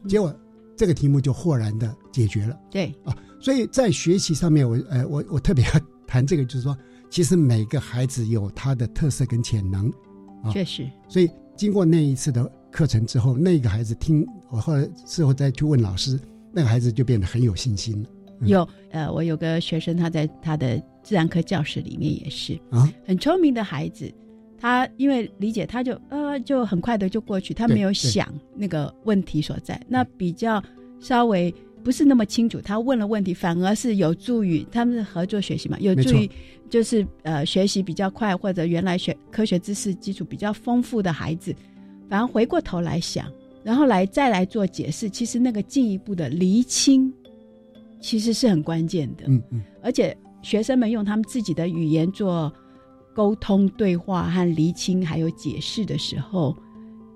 [0.08, 0.34] 结果
[0.76, 2.58] 这个题目就豁然的解决了。
[2.70, 2.94] 对。
[3.04, 5.70] 啊，所以在学习上面，我呃，我我特别要
[6.06, 6.76] 谈这个，就是说，
[7.08, 9.88] 其实每个孩子有他的特色跟潜能，
[10.42, 16.18] 啊，确实，所以经过那一次的课程之后，那个孩子听我后来事后再去问老师，
[16.52, 18.08] 那个孩子就变得很有信心了。
[18.40, 24.08] 嗯有呃，我有个学生，他在他的自然科教室里面也是啊，很聪明的孩子。
[24.60, 29.80] 他因为理解，他就呃就很快的就过去，他没有想那个问题所在。
[29.88, 30.62] 那比较
[31.00, 31.52] 稍微
[31.82, 36.30] 不是那么清楚，他问了问题，反而是有助于他们是合作学习嘛，有助于
[36.70, 41.52] 就是呃学习比较快，或者原来学科学知识基础比较丰富的孩子，
[42.08, 43.30] 反而回过头来想，
[43.62, 47.12] 然后来再来做解释，其实那个进一步的厘清，
[48.00, 49.24] 其实是很关键的。
[49.26, 52.52] 嗯嗯，而且学生们用他们自己的语言做
[53.14, 56.56] 沟通、对话和厘清，还有解释的时候，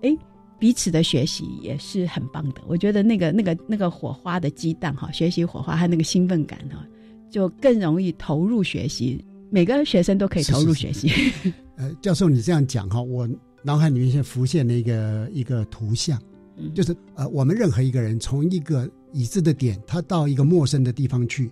[0.02, 0.16] 哎，
[0.58, 2.60] 彼此的学习也是很棒的。
[2.66, 6.84] 我觉得那个、那个、那个火花的激荡哈，学习火花和那个兴奋感哈，
[7.30, 9.24] 就更容易投入学习。
[9.50, 11.08] 每个学生都可以投入学习。
[11.08, 13.28] 是是是呃，教授，你这样讲哈，我
[13.62, 16.20] 脑海里面现浮现了一个一个图像，
[16.56, 21.50] 嗯就是呃，我们任何一个人从一个已知的点，他到一个陌生的地方去，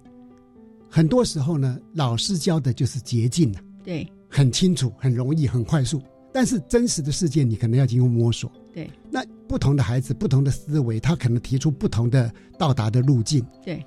[0.88, 6.00] 很多时候呢，老师教的就是捷径啊对很清楚、很容易、很快速。
[6.32, 8.50] 但是真实的世界，你可能要经过摸索。
[8.72, 13.44] 对那不同的孩子、不同的思维，他可能提出不同的到达的路径。
[13.64, 13.84] 对，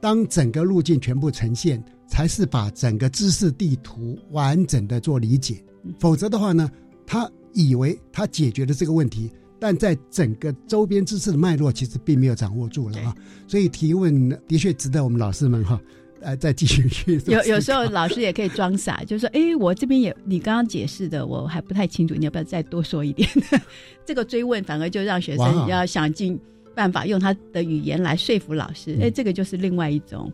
[0.00, 5.62] 当整个路径全部呈现，才是把整个知识地图完整的做理解。
[6.00, 6.68] 否则的话呢，
[7.06, 13.14] 他以为他解决了这个问题，但在整个周边知识的脉络，其实并没有掌握住了啊。
[13.48, 15.80] 所以提问的确值得我们老师们哈，
[16.20, 17.20] 呃，再继续去。
[17.32, 23.28] 有有时候老师也可以装傻，就是说，哎，我这边也你刚刚解释的我还不太清楚，你要不要再多说一点？
[24.04, 26.38] 这个追问反而就让学生要想尽。
[26.76, 30.28] 办法用他的语言来说服老师，哎，这个就是另外一种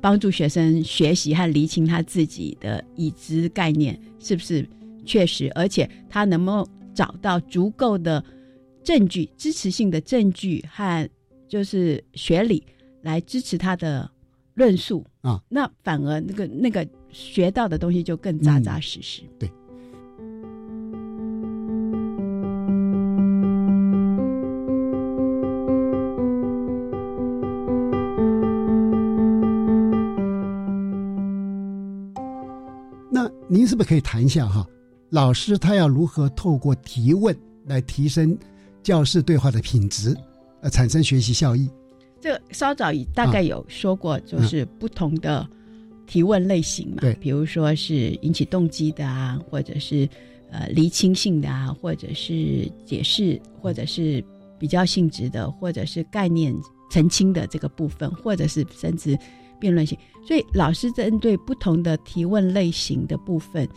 [0.00, 4.64] 帮助学生学习和厘清他自己的已知概念是不是
[5.04, 8.22] 确实，而且他能够找到足够的
[8.82, 11.08] 证据、支持性的证据和
[11.48, 12.64] 就是学理
[13.02, 14.10] 来支持他的
[14.54, 15.42] 论述啊？
[15.48, 19.22] 那反而那个那个学到的东西就更扎扎实实。
[19.38, 19.50] 对。
[33.52, 34.64] 您是不是可以谈一下哈？
[35.10, 37.36] 老师他要如何透过提问
[37.66, 38.36] 来提升
[38.82, 40.16] 教室对话的品质，
[40.60, 41.68] 呃，产生学习效益？
[42.20, 45.46] 这个稍早已大概有说过，就是不同的
[46.06, 46.98] 提问类型嘛。
[47.00, 50.08] 对，比如说是引起动机的啊，或者是
[50.50, 54.24] 呃厘清性的啊，或者是解释，或者是
[54.58, 56.54] 比较性质的，或者是概念
[56.90, 59.18] 澄清的这个部分，或者是甚至。
[59.58, 63.68] 辩论性，所以老师针对不同的提问类型的部分，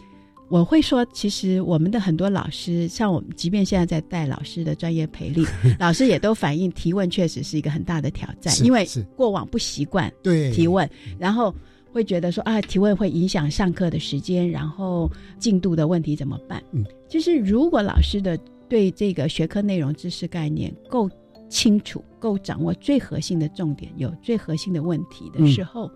[0.50, 5.46] 我会说，其实我们的很多老师，像我们，即便现在在带老师的专业培力，
[5.80, 10.88] 老师也都反映提问确实是一个很大的挑战，因为过往不习惯对提问，
[11.18, 11.54] 然后
[11.91, 16.62] 会觉得说啊，提问会影响上课的时间，然后进度的问题怎么办？
[16.72, 18.38] 嗯，就是如果老师的
[18.70, 21.10] 对这个学科内容知识概念够。
[21.50, 25.88] 清楚够掌握最核心的重点，有最核心的问题的时候，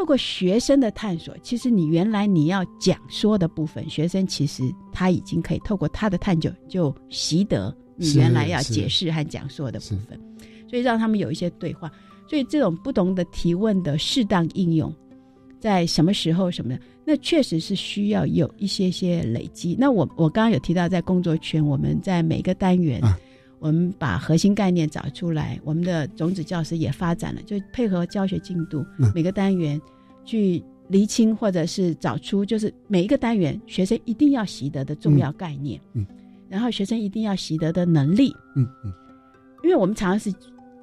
[0.00, 10.18] 透过学生的探索，其实你原来你要讲说的部分，学生其实他已经可以透过他的探究就习得你原来要解释和讲说的部分，
[10.66, 11.92] 所以让他们有一些对话。
[12.26, 14.90] 所以这种不同的提问的适当应用，
[15.58, 19.76] 在什么时候什么的，那确实是需要有一些些累积。
[19.78, 23.02] 那我我刚刚有提到，在工作圈，我们在每个单元。
[23.60, 28.82] 我们把核心概念找出来，我们的种子教师也发展了，就配合教学进度，
[29.14, 29.78] 每个单元
[30.24, 36.06] 去厘清或者是找出，就是每一个单元学生一定要习得的重要概念，嗯，
[36.48, 38.90] 然后学生一定要习得的能力，嗯嗯，
[39.62, 40.34] 因为我们常常是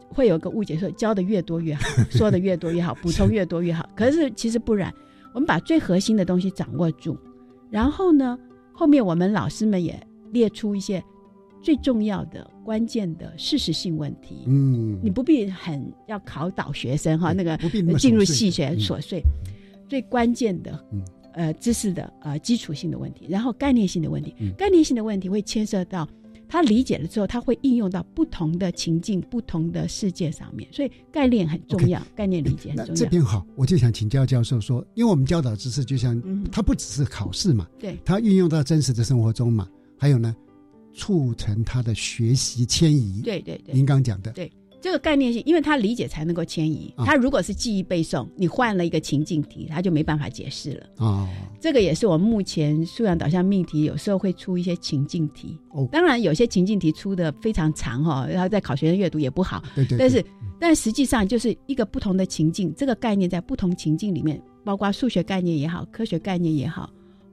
[0.07, 4.93] 会有个误解，说教的越多越好， 说的越多越好，补充越多越好，可是其实不然，
[5.33, 7.17] 我们把最核心的东西掌握住，
[7.71, 8.37] 然后呢，
[8.71, 9.99] 后面我们老师们也
[10.31, 11.03] 列出一些。
[11.61, 17.57] 最重要的、关键的事实性问题，嗯，你不必很要考倒学生哈，那个
[17.97, 19.21] 进入细学琐碎，
[19.89, 20.85] 最关键的，
[21.33, 26.07] 呃，知识的呃基础性的问题，然后概念性的问题，概念性的问题会牵涉到
[26.47, 32.95] 他理解了之后，他会应用到不同的情境、不同的世界上面，所以概念很重要，概念理解很重要。
[32.95, 40.33] 这边好，我就想请教教授说，因为我们教导知识就像它不只是考试嘛，对，它运用到真实的生活中嘛，还有呢。
[40.93, 43.21] 促成他的学习迁移。
[43.23, 44.31] 对对对，您刚讲的。
[44.31, 46.93] 对这个概念性，因为他理解才能够迁移。
[46.97, 50.87] 他如果是记忆背诵，你换了一个情境题，他就没办法解释了。
[50.97, 51.27] 哦，
[51.59, 55.59] 这个也是我们目前素养导向命题有时候会出一些情境题。
[55.71, 59.63] 哦，当然有些情境题出的非常长哈，然后在考学生阅读也不好。
[59.75, 59.97] 对对。
[59.97, 60.23] 但是，
[60.59, 66.89] 但实际上就是一个不同的情境，这个概念在不同情境里面，包括数学概念也好，科学概念也好，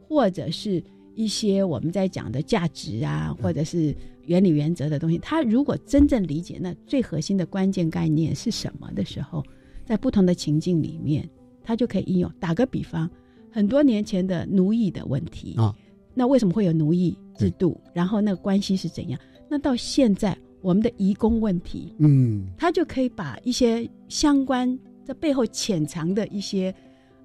[0.09, 0.83] 或者是。
[1.15, 3.95] 一些我们在讲的价值啊，或者是
[4.27, 9.43] 原理原则的东西，他如果真正理解那最核心的关键概念是什么的时候，
[9.85, 11.29] 在不同的情境里面，
[11.63, 12.31] 他就可以应用。
[12.41, 13.09] 打个比方，
[13.51, 15.75] 很多年前的奴役的问题啊，
[16.15, 17.81] 那为什么会有奴役制度？
[17.93, 19.21] 然后那个关系是怎样？
[19.49, 26.75] 那到现在我们的移工问题，嗯，他就可以把一些相关在背后潜藏的一些。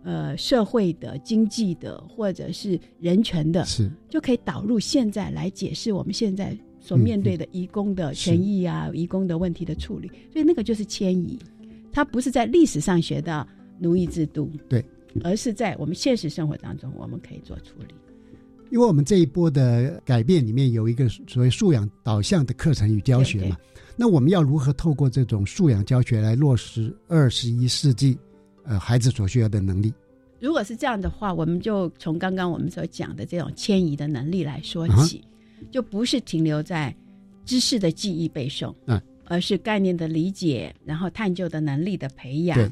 [0.01, 10.09] 呃，社会的、经济的，或者是人权的，是就可以导入现在来解释我们现在所面对的移工的权益啊，移工的问题的处理。
[10.31, 11.37] 所以那个就是迁移，
[11.91, 13.45] 它不是在历史上学到
[13.77, 14.83] 奴役制度，对，
[15.21, 17.93] 而是在我们现实生活当中我们可以做处理。
[18.71, 23.57] 因为我们这一波的改变里面有一个所谓素养导向的课程与教学嘛，
[23.97, 28.17] 那我们要如何透过这种素养教学来落实二十一世纪？
[28.69, 29.91] 呃，孩子所需要的能力，
[30.39, 35.23] 如果是这样的话，我们就从刚刚我们所讲的这种迁移的能力来说起，
[35.71, 36.95] 就不是停留在
[37.45, 42.71] 知识的记忆背诵，嗯，而是概念的理解，然后探究的能力的培养，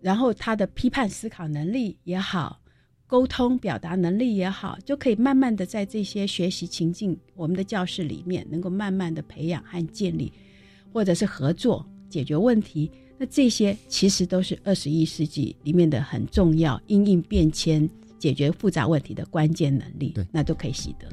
[0.00, 2.60] 然后他的批判思考能力也好，
[3.06, 10.32] 沟通表达能力也好，就可以慢慢的在这些学习情境，我们的教室里面能够慢慢的培养和建立，
[10.92, 12.90] 或者是合作解决问题。
[13.18, 17.88] 那这些其实都是二十一世纪里面的很重要，因应变迁、
[18.18, 20.12] 解决复杂问题的关键能力。
[20.14, 21.08] 对，那都可以习得。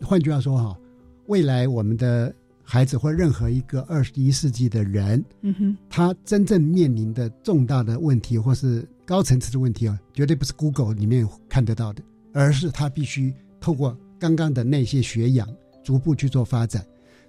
[0.00, 0.78] 换句话说哈，
[1.26, 2.32] 未来我们的
[2.62, 12.02] 孩子或任何一个二十一世纪的人，嗯哼，他真正面临的重大的问题或是高层次的问题啊，绝对不是 Google 里面看得到的，
[12.32, 15.48] 而是他必须透过刚刚的那些学养，
[15.82, 16.86] 逐步去做发展，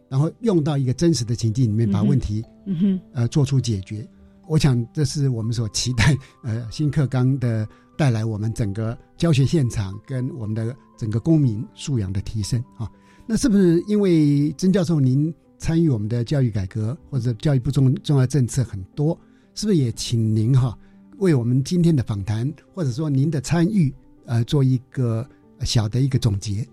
[0.08, 4.08] 然后用到一个真实的情境里面，把问题，嗯哼，呃，做出解决。
[4.50, 12.90] 我想这是我们所期待，呃，新课纲的带来我们整个教学现场跟我们的整个公民素养的提升啊。
[13.28, 19.16] 那是不是因为曾教授您参与我们的教育改革或者教育部重重要政策很多，
[19.54, 20.76] 是不是也请您哈
[21.20, 23.94] 为我们今天的访谈或者说您的参与
[24.26, 25.24] 呃做一个
[25.62, 26.68] 小的一个总结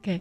[0.00, 0.20] ？OK，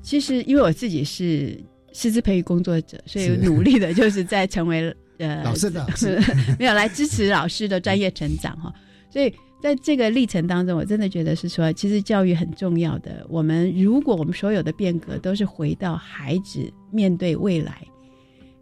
[0.00, 1.60] 其实因为我自己是
[1.92, 4.96] 师资培育工作者，所以努力的就是在成为。
[5.18, 5.86] 呃，老师的
[6.58, 8.72] 没有来支持老师的专业成长哈，
[9.10, 13.26] 所以在这个历程当中，我真的觉得是说，其实教育很重要的。
[13.28, 17.86] 我们如果我们所有的变革都是回到孩子面对未来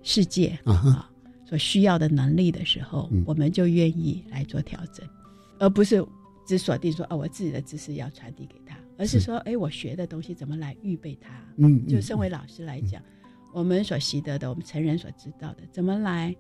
[0.03, 1.11] 世界啊
[1.47, 5.05] 所需要的能力的时候，我们就愿意来做调整，
[5.59, 6.05] 而不是
[6.47, 11.31] 只锁定说哦，我自己的知识要传递给他，而是说，哎，我学的东西怎么来预备他？
[11.57, 13.03] 嗯，就身为老师来讲。
[13.55, 16.35] 我们所习得的，我们成人所知道的，怎么来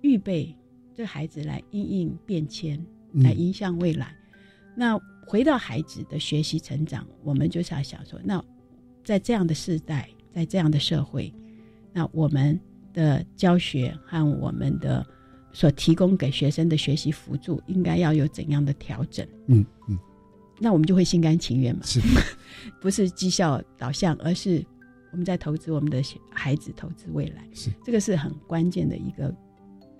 [0.00, 0.56] 预备
[0.94, 4.16] 这孩子来应应变迁，来迎向未来？
[4.74, 8.42] 那回到孩子的学习成长，我们就是要想说，那
[9.04, 11.30] 在这样的时代，在这样的社会，
[11.92, 12.58] 那我们
[12.94, 15.06] 的教学和我们的
[15.52, 19.26] 所提供给学生的学习辅助，应该要有怎样的调整？
[19.48, 19.98] 嗯嗯，
[20.58, 21.82] 那我们就会心甘情愿嘛？
[21.84, 22.00] 是，
[22.80, 24.64] 不是绩效导向，而是。
[25.14, 29.32] 我们在投资我们的孩子，投资未来，是这个是很关键的一个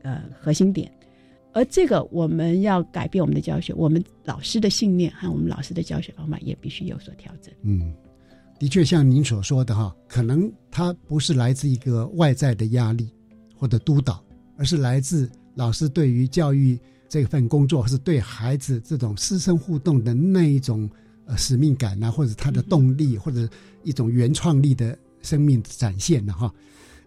[0.03, 0.91] 呃核心点。
[1.53, 7.55] 而这个我们要改变我们的教学，我们老师的信念和我们老师的教学方法也必须有所调整。
[7.63, 7.95] 嗯，
[8.59, 13.09] 的确像您所说的哈，可能它不是来自一个外在的压力
[13.57, 14.21] 或者督导，
[14.59, 16.77] 而是来自老师对于教育
[17.09, 20.91] 这份工作，或是对孩子这种师生互动的那一种
[21.27, 23.49] 呃使命感啊，或者他的动力，或者
[23.85, 24.99] 一种原创力的。
[25.25, 26.53] 生命展现了哈，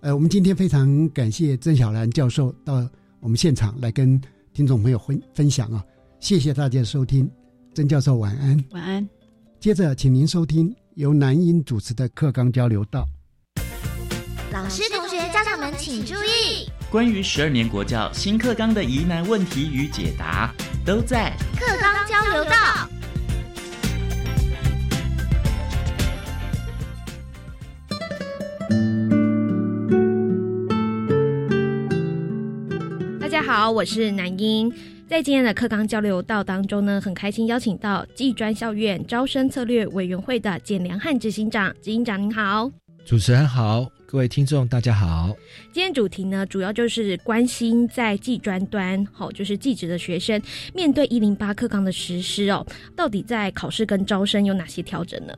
[0.01, 2.85] 呃，我们今天非常感谢曾小兰教授到
[3.19, 4.19] 我们现场来跟
[4.53, 5.83] 听众朋友分分享啊，
[6.19, 7.29] 谢谢大家的收听，
[7.75, 9.07] 曾教授晚安，晚安。
[9.59, 13.07] 接着，请您收听由南音主持的课纲交流道。
[14.51, 20.53] 老师、同学、家长们请注意，关于十二年国教新课纲的疑难问题与解答，
[20.85, 22.96] 都在课纲交流道。
[33.47, 34.69] 好，我是南英。
[35.07, 41.73] 在今天的课纲交流道当中呢，很开心邀请到技专校院招生策略委员会的简良汉执行长。
[41.81, 42.69] 执行长您好，
[43.05, 45.33] 主持人好，各位听众大家好。
[45.71, 50.41] 今天主题呢，主要就是关心在技专端，好，就是技职的学生
[50.73, 52.67] 面对一零八课纲的实施哦，
[52.97, 55.33] 到底在考试跟招生有哪些调整呢？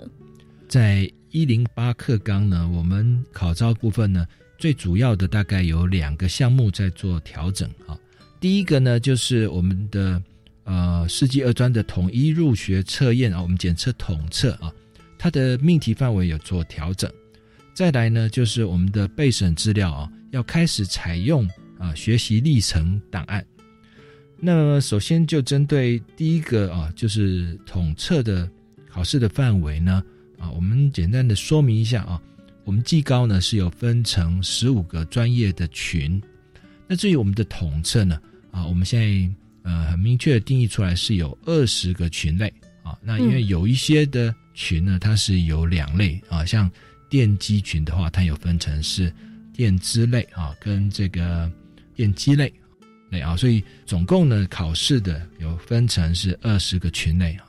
[0.68, 4.26] 在一零八课纲呢，我们考招部分呢。
[4.60, 7.97] 最主要的大概有两个项目在做调整啊。
[8.41, 10.22] 第一个呢，就是我们的
[10.66, 14.72] 呃世纪二专的统一入学测验啊，我们检测统测啊，
[15.18, 17.10] 它的命题范围有做调整。
[17.74, 23.45] 再来呢，就是我们的备审资料啊，要开始采用啊学习历程档案。
[24.38, 28.49] 那首先就针对第一个啊，就是统测的
[28.89, 30.03] 考试的范围呢
[30.38, 32.22] 啊，我们简单的说明一下啊。
[32.70, 36.22] 我们技高呢是有分成十五个专业的群，
[36.88, 42.53] 那至于我们的统测呢，啊，我们现在呃很明确的定义出来是有二十个群类
[42.84, 42.95] 啊。
[43.01, 46.70] 那因为有一些的群呢，它是有两类啊，像
[47.09, 49.11] 电机群的话，它有分成是
[49.51, 51.51] 电资类啊跟这个
[51.95, 52.53] 电机类
[53.09, 57.45] 类啊，所以总共呢考试的有分成是二十个群类啊。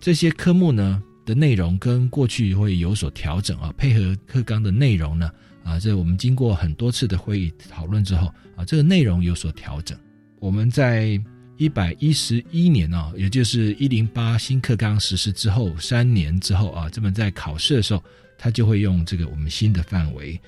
[0.00, 1.02] 这些科目呢。
[1.28, 5.30] 的内容跟过去会有所调整啊，配合课纲的内容呢，
[5.62, 9.98] 啊，这我们经过很多次的会议讨论之后啊，这个内容有所调整。
[10.40, 11.20] 我们在
[11.58, 18.02] 一百一十一年啊，也就是一零八新课纲实施之后三年之后啊，这么在考试的时候，
[18.38, 20.40] 他就会用这个我们新的范围。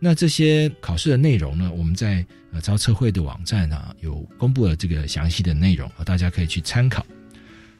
[0.00, 7.06] 那这些考试的内容呢，我们在呃招测会的网站啊有公布了这个详细的内容啊，大家可以去参考。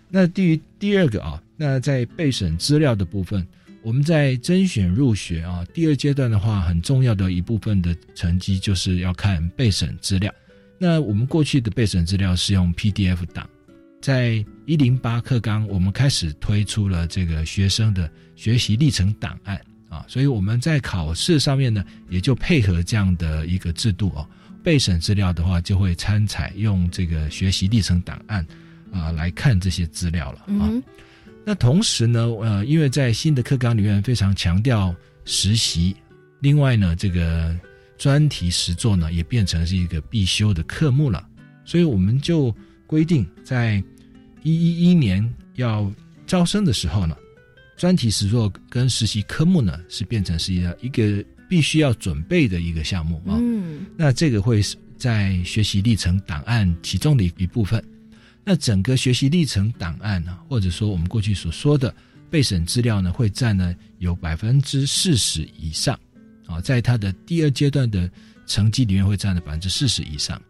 [0.09, 3.47] 那对于第二个啊，那在备审资料的部分，
[3.83, 10.33] 我们在甄选入学啊第二阶段的话，很重要的一部分的成绩就是要看备审资料。
[10.79, 13.49] 那我们过去的备审资料是用 PDF 档，
[14.03, 24.27] 在一零八课纲，我们开始推出了这个学生的学习历程档案啊，所以我们在考试上面呢，也就配合这样的一个制度哦。
[24.63, 28.45] 备审资料的话，就会参采用这个学习历程档案
[28.91, 30.73] 啊来看这些资料了啊。
[31.45, 35.95] 那同时呢，呃，因为在新的课纲里面非常强调实习，
[36.41, 37.55] 另外呢，这个。
[37.97, 41.25] 专题实作呢，也变成是一个必修的科目了，
[41.65, 42.55] 所以我们就
[42.89, 43.83] 规定，在
[44.43, 45.91] 一一一年要
[46.27, 47.17] 招生的时候呢，
[47.77, 53.39] 专题实作跟实习科目呢，是变成是一个一个必须要准备的一个项目啊。
[53.41, 57.83] 嗯，那这个会是在学习历程档案其中的一部分。
[58.45, 61.95] 那整个学习历程档案呢，或者说我们过去所说的
[62.31, 65.99] 备审资料呢，会占呢有百分之四十以上。
[66.47, 68.11] 啊，在他的第二阶段的
[68.47, 70.41] 成绩里面会占了百分之四十以上。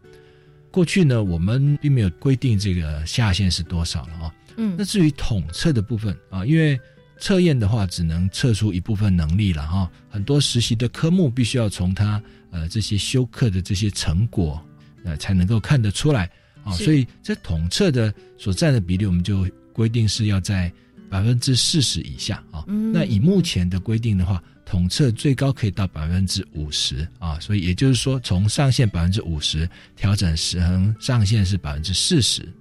[0.69, 4.35] 过去呢，我们并没有规定这个下限是多少了啊。
[4.57, 6.77] 嗯，那至于统测的部分啊，因为
[7.17, 12.21] 测验的话只能测出一部分能力了哈，很多实习的科目必须要从他
[12.51, 14.61] 呃这些修课的这些成果
[15.05, 16.29] 呃才能够看得出来
[16.65, 20.69] 啊，所以这统测的所占的比例，我们就规定是要在
[21.09, 22.65] 百分之四十以下啊。
[22.91, 24.43] 那以目前的规定的话。
[24.67, 32.51] 统测最高可以到百分之五十啊，所以也就是说，从上限百分之五十调整成上限是百分之四十，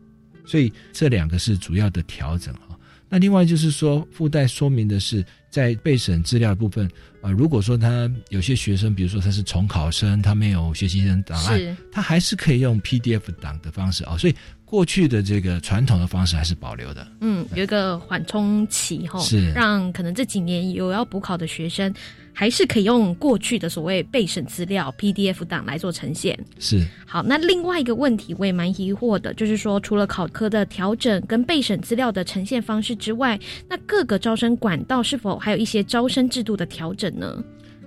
[0.45, 2.74] 所以这两个是主要的调整啊。
[3.09, 6.91] 那另外就是说，附带说明的是，在备审资料部分
[7.21, 14.35] 啊，如果说他有些学生，比如说他是重考生，他没有学习生档案，他还是可以用 PDF 档的方式啊，所以。
[14.67, 21.95] 过去的这个传统的方式还是保留的，嗯，有一个缓冲期哈，是让可能这几年有要补考的学生，
[22.35, 26.39] 还是可以用过去的所谓备审资料 PDF 档来做呈现。
[26.59, 37.43] 是好，那另外一个问题我也蛮疑惑的，就是说除了考科的调整跟备审资料的呈现方式之外，那各个招生管道是否还有一些招生制度的调整呢？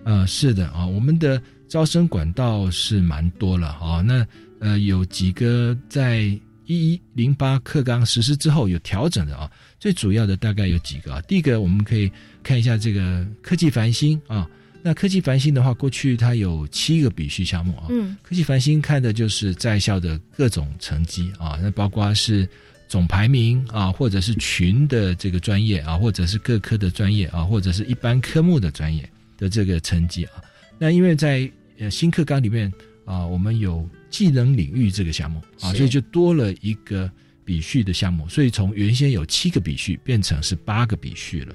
[0.05, 4.25] 呃，是的啊，我们的招生管道是蛮多了啊，那
[4.61, 6.39] 呃有几个在。
[6.69, 11.21] 一一零八课纲实施之后有调整的啊，最主要的大概有几个啊。
[11.21, 12.11] 第一个我们可以
[12.47, 14.49] 看一下这个科技繁星啊，
[14.81, 17.87] 那科技繁星的话，过去它有七个比序项目啊。
[17.89, 22.47] 嗯，科技繁星看的就是在校的各种成绩啊，那包括是
[22.87, 30.31] 总排名啊，或者是群的这个专业啊，或者是各科的专业啊，或者是一般科目的专业的这个成绩啊。
[30.79, 32.71] 那因为在呃新课纲里面
[33.03, 33.87] 啊，我们有。
[34.09, 37.11] 技能领域这个项目啊，所以就多了一个
[37.43, 41.53] 比序的项目，所以从原先有七个比序变成是八个比序了。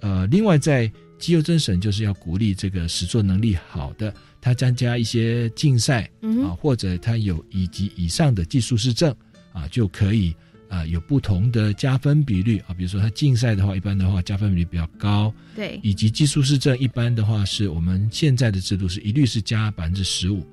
[0.00, 6.10] 呃，另外在绩优甄审就是要鼓励这个实作能力好的，他参加一些竞赛
[6.42, 9.14] 啊，或者他有以及以上的技术师证
[9.52, 10.34] 啊，就可以
[10.68, 12.72] 啊有不同的加分比率啊。
[12.72, 20.46] 比如说他竞赛的话，一般的话加分比率比较高，对，以及技术师证一般的话是我们现在的制度是一律是加百分之十五。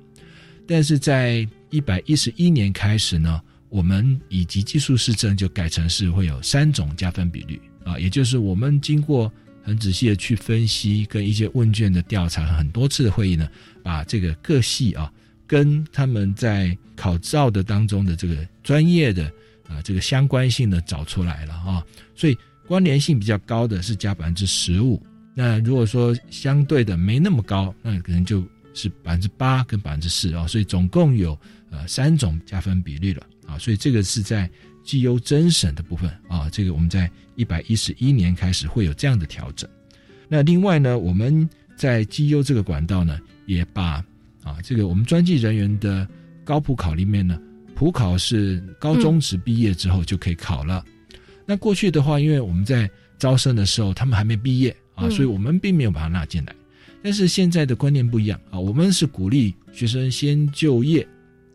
[0.66, 3.40] 但是在一百一十一年开始呢，
[3.70, 7.58] 我们以及技术市证就改成是会有三种加分比率
[7.88, 9.32] 啊，也就是我们经过
[9.62, 13.48] 很仔细的去分析，跟一些问卷的调查，很多次的会议呢，
[13.82, 15.10] 把这个各系啊
[15.46, 19.24] 跟他们在考照的当中的这个专业的
[19.66, 21.82] 啊这个相关性呢找出来了啊，
[22.14, 22.36] 所以
[22.66, 25.02] 关联性比较高的是加百分之十五，
[25.34, 28.46] 那如果说相对的没那么高，那可能就。
[28.74, 31.36] 是百分之八跟百分之四啊，所以总共有
[31.68, 34.48] 呃三种加分比率了啊，所以这个是在
[34.88, 39.68] 绩优增审的部分啊，这个我们在一百一十一年开始会有这样的调整。
[40.28, 44.02] 那另外呢，我们在绩优这个管道呢，也把
[44.42, 46.08] 啊这个我们专技人员的
[46.42, 47.38] 高普考里面呢，
[47.74, 50.82] 普考是高中职毕业之后就可以考了。
[51.44, 56.54] 那过去的话，因为我们在招生的时候他们还没毕业啊，所以我们并没有把它纳进来。
[57.02, 61.06] 但是现在的观念不一样啊，我们是鼓励学生先就业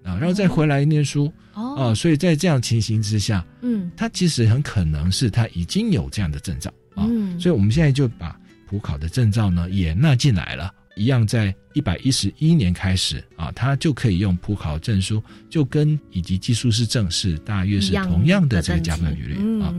[0.04, 7.08] 啊，然后再回来念书啊，所以在这样情形之下，嗯，他其实很可能是他已经有这样的证照啊，
[7.40, 19.74] 所以我们现在就把普考的证照呢也纳进来了，一样在一百一十一年开始啊，他就可以用普考证书，就跟以及技术师证是大约是同样的这个加分比率啊。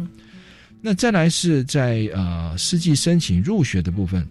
[0.80, 4.26] 那再来是在呃实际申请入学的部分。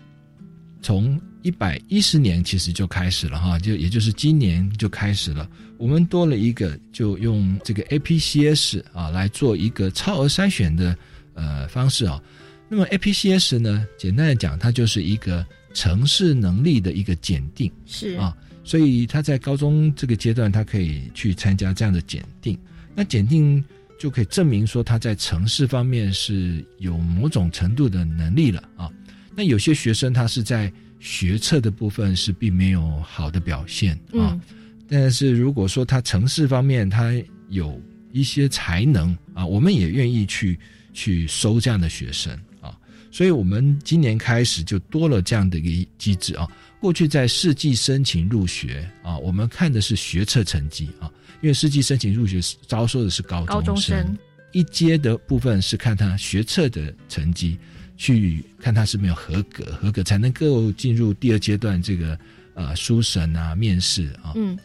[0.84, 5.48] 从一百一十年其实就开始了哈，就也就是今年就开始了。
[5.78, 10.98] 我们多了一个，就用这个 APCS 啊来做一个超额筛选的
[11.34, 12.22] 呃方式啊。
[12.70, 22.58] 那么 APCS 呢，简单的讲，它就是一个城市能力的一个检定，是啊，所以他在高中这个阶段，他可以去参加这样的检定。
[22.96, 23.64] 那检定
[24.00, 28.90] 就可以证明说他在城市方面是有某种程度的能力了啊。
[29.36, 30.72] 那有些学生他是在
[31.04, 34.40] 学测的部分是并没有好的表现啊，
[34.88, 37.12] 但是如果说他城市方面他
[37.50, 37.78] 有
[38.14, 40.58] 一些才能啊，我们也愿意去
[40.94, 42.74] 去收这样的学生啊。
[43.12, 46.50] 所以我们今年开始就多了这样的一个机制啊。
[46.80, 51.12] 过去在世纪申请入学啊，我们看的是学测成绩啊。
[51.42, 54.18] 因为世纪申请入学招收的是高中生，
[54.54, 57.58] 一阶的部分是看他学测的成绩，
[57.96, 62.18] 去看他是没有合格，合格才能够进入第二阶段这个
[62.54, 64.34] 呃书审啊面试啊。
[64.36, 64.58] 嗯，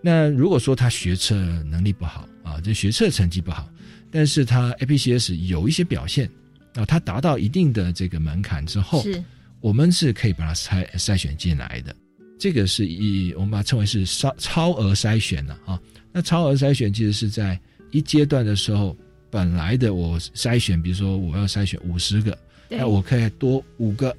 [0.00, 3.68] 那如果说他学测能力不好啊，这学测成绩不好，
[4.10, 6.30] 但是他 APCS 有一些表现
[6.74, 9.22] 啊，他达到一定的这个门槛之后，是，
[9.60, 11.94] 我们是可以把它筛筛选进来的。
[12.38, 15.80] 这个是以我们把它称为是超超额筛选了啊。
[16.12, 17.58] 那超额筛选其实是在
[17.90, 18.94] 一阶段的时候，
[19.30, 22.36] 本来的我筛选，比如说我要筛选五十个，
[22.68, 24.16] 那我可以多五个，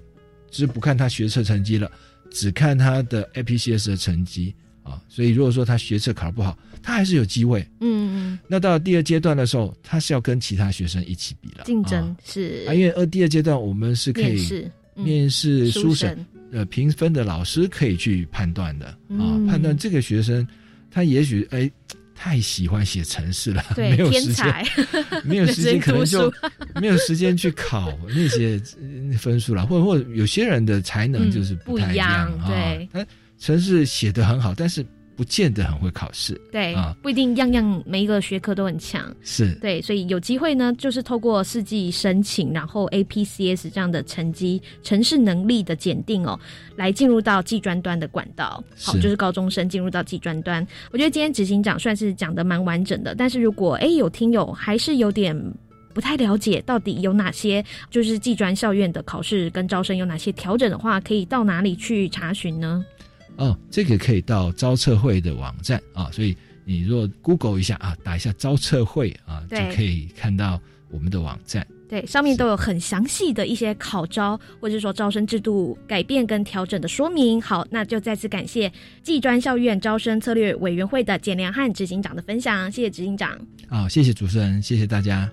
[0.52, 1.92] 只不看他学测成绩了，
[2.32, 5.02] 只看他的 APCS 的成绩啊。
[5.10, 7.62] 所以如果说他学测考不好，他还是有机会。
[7.82, 8.40] 嗯嗯。
[8.48, 20.48] 那到第二阶段的时候，他是要跟其他学生一起比了，竞争是啊，因为二第二阶段我们是可以面试、书审，呃，评分的老师可以去判断的啊，判断这个学生。
[20.90, 21.70] 他也许哎，
[22.18, 24.46] 太喜欢写城市了， 没有时间，
[25.24, 26.34] 没有时间，可能就
[26.82, 28.60] 没有时间去考那些
[29.18, 32.52] 分数了，或者或者有些人的才能就是不太一样啊。
[32.92, 33.06] 他
[33.40, 34.86] 城市写的很好，但是。
[35.18, 39.52] 不见得很会考试，对啊，不一定样样每一个学科都很强，是。
[39.56, 46.40] 对，所以有机会呢，就是透过四季申请，然后 APCS 这样的成绩、城市能力的检定哦，
[46.76, 50.66] 来进入到技专端的管道，好，就是高中生进入到技专端。
[50.92, 55.36] 我觉得今天执行长算是讲的蛮完整的，但是如果哎有听友还是有点
[55.96, 62.86] 不太了解，到底有哪些就是技专校院的考试跟招生有哪些调整的话，可以到哪里去查询呢？
[63.38, 66.36] 哦，这个可以到招测会的网站啊，所以
[66.66, 70.60] 你若 Google 一下啊，打一下招测会啊，就可以看到
[70.92, 71.66] 我们的网站。
[71.90, 77.42] 对，上面都有很详细的一些考招或者说招生制度改变跟调整的说明。
[77.42, 78.70] 好，那就再次感谢
[79.02, 83.40] 技专校院招生策略委员会的简良汉执行长的分享，谢谢执行长。
[83.70, 85.32] 好，谢谢主持人，谢谢大家。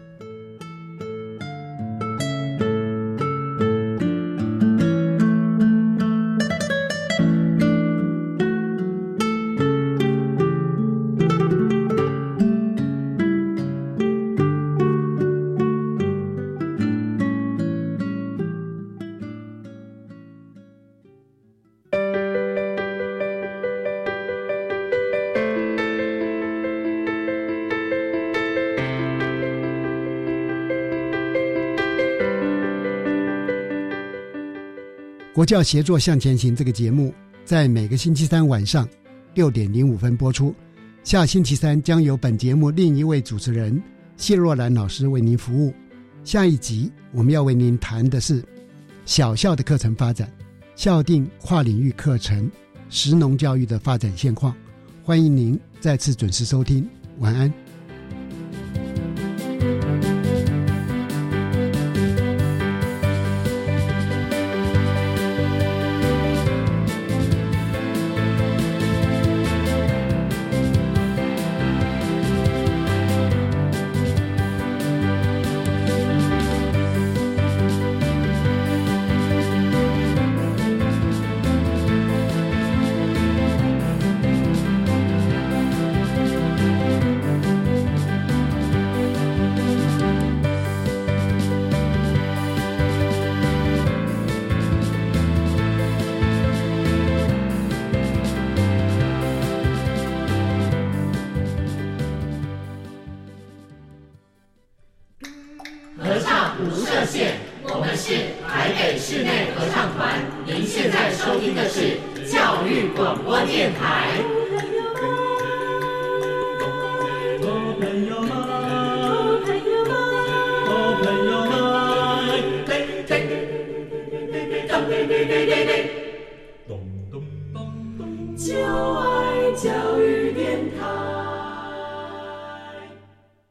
[35.35, 37.13] 国教协作向前行这个节目
[37.45, 38.89] 在每个星期三晚上
[39.35, 40.55] 六点零五分播出。
[41.03, 43.83] 下星期三将由本节目另一位主持人
[44.17, 45.75] 谢若兰老师为您服务。
[46.23, 48.45] 下一集我们要为您谈的是
[49.07, 50.31] 小校的课程发展、
[50.77, 52.49] 校定跨领域课程、
[52.89, 54.55] 实农教育的发展现况。
[55.03, 56.89] 欢迎您再次准时收听。
[57.19, 57.64] 晚安。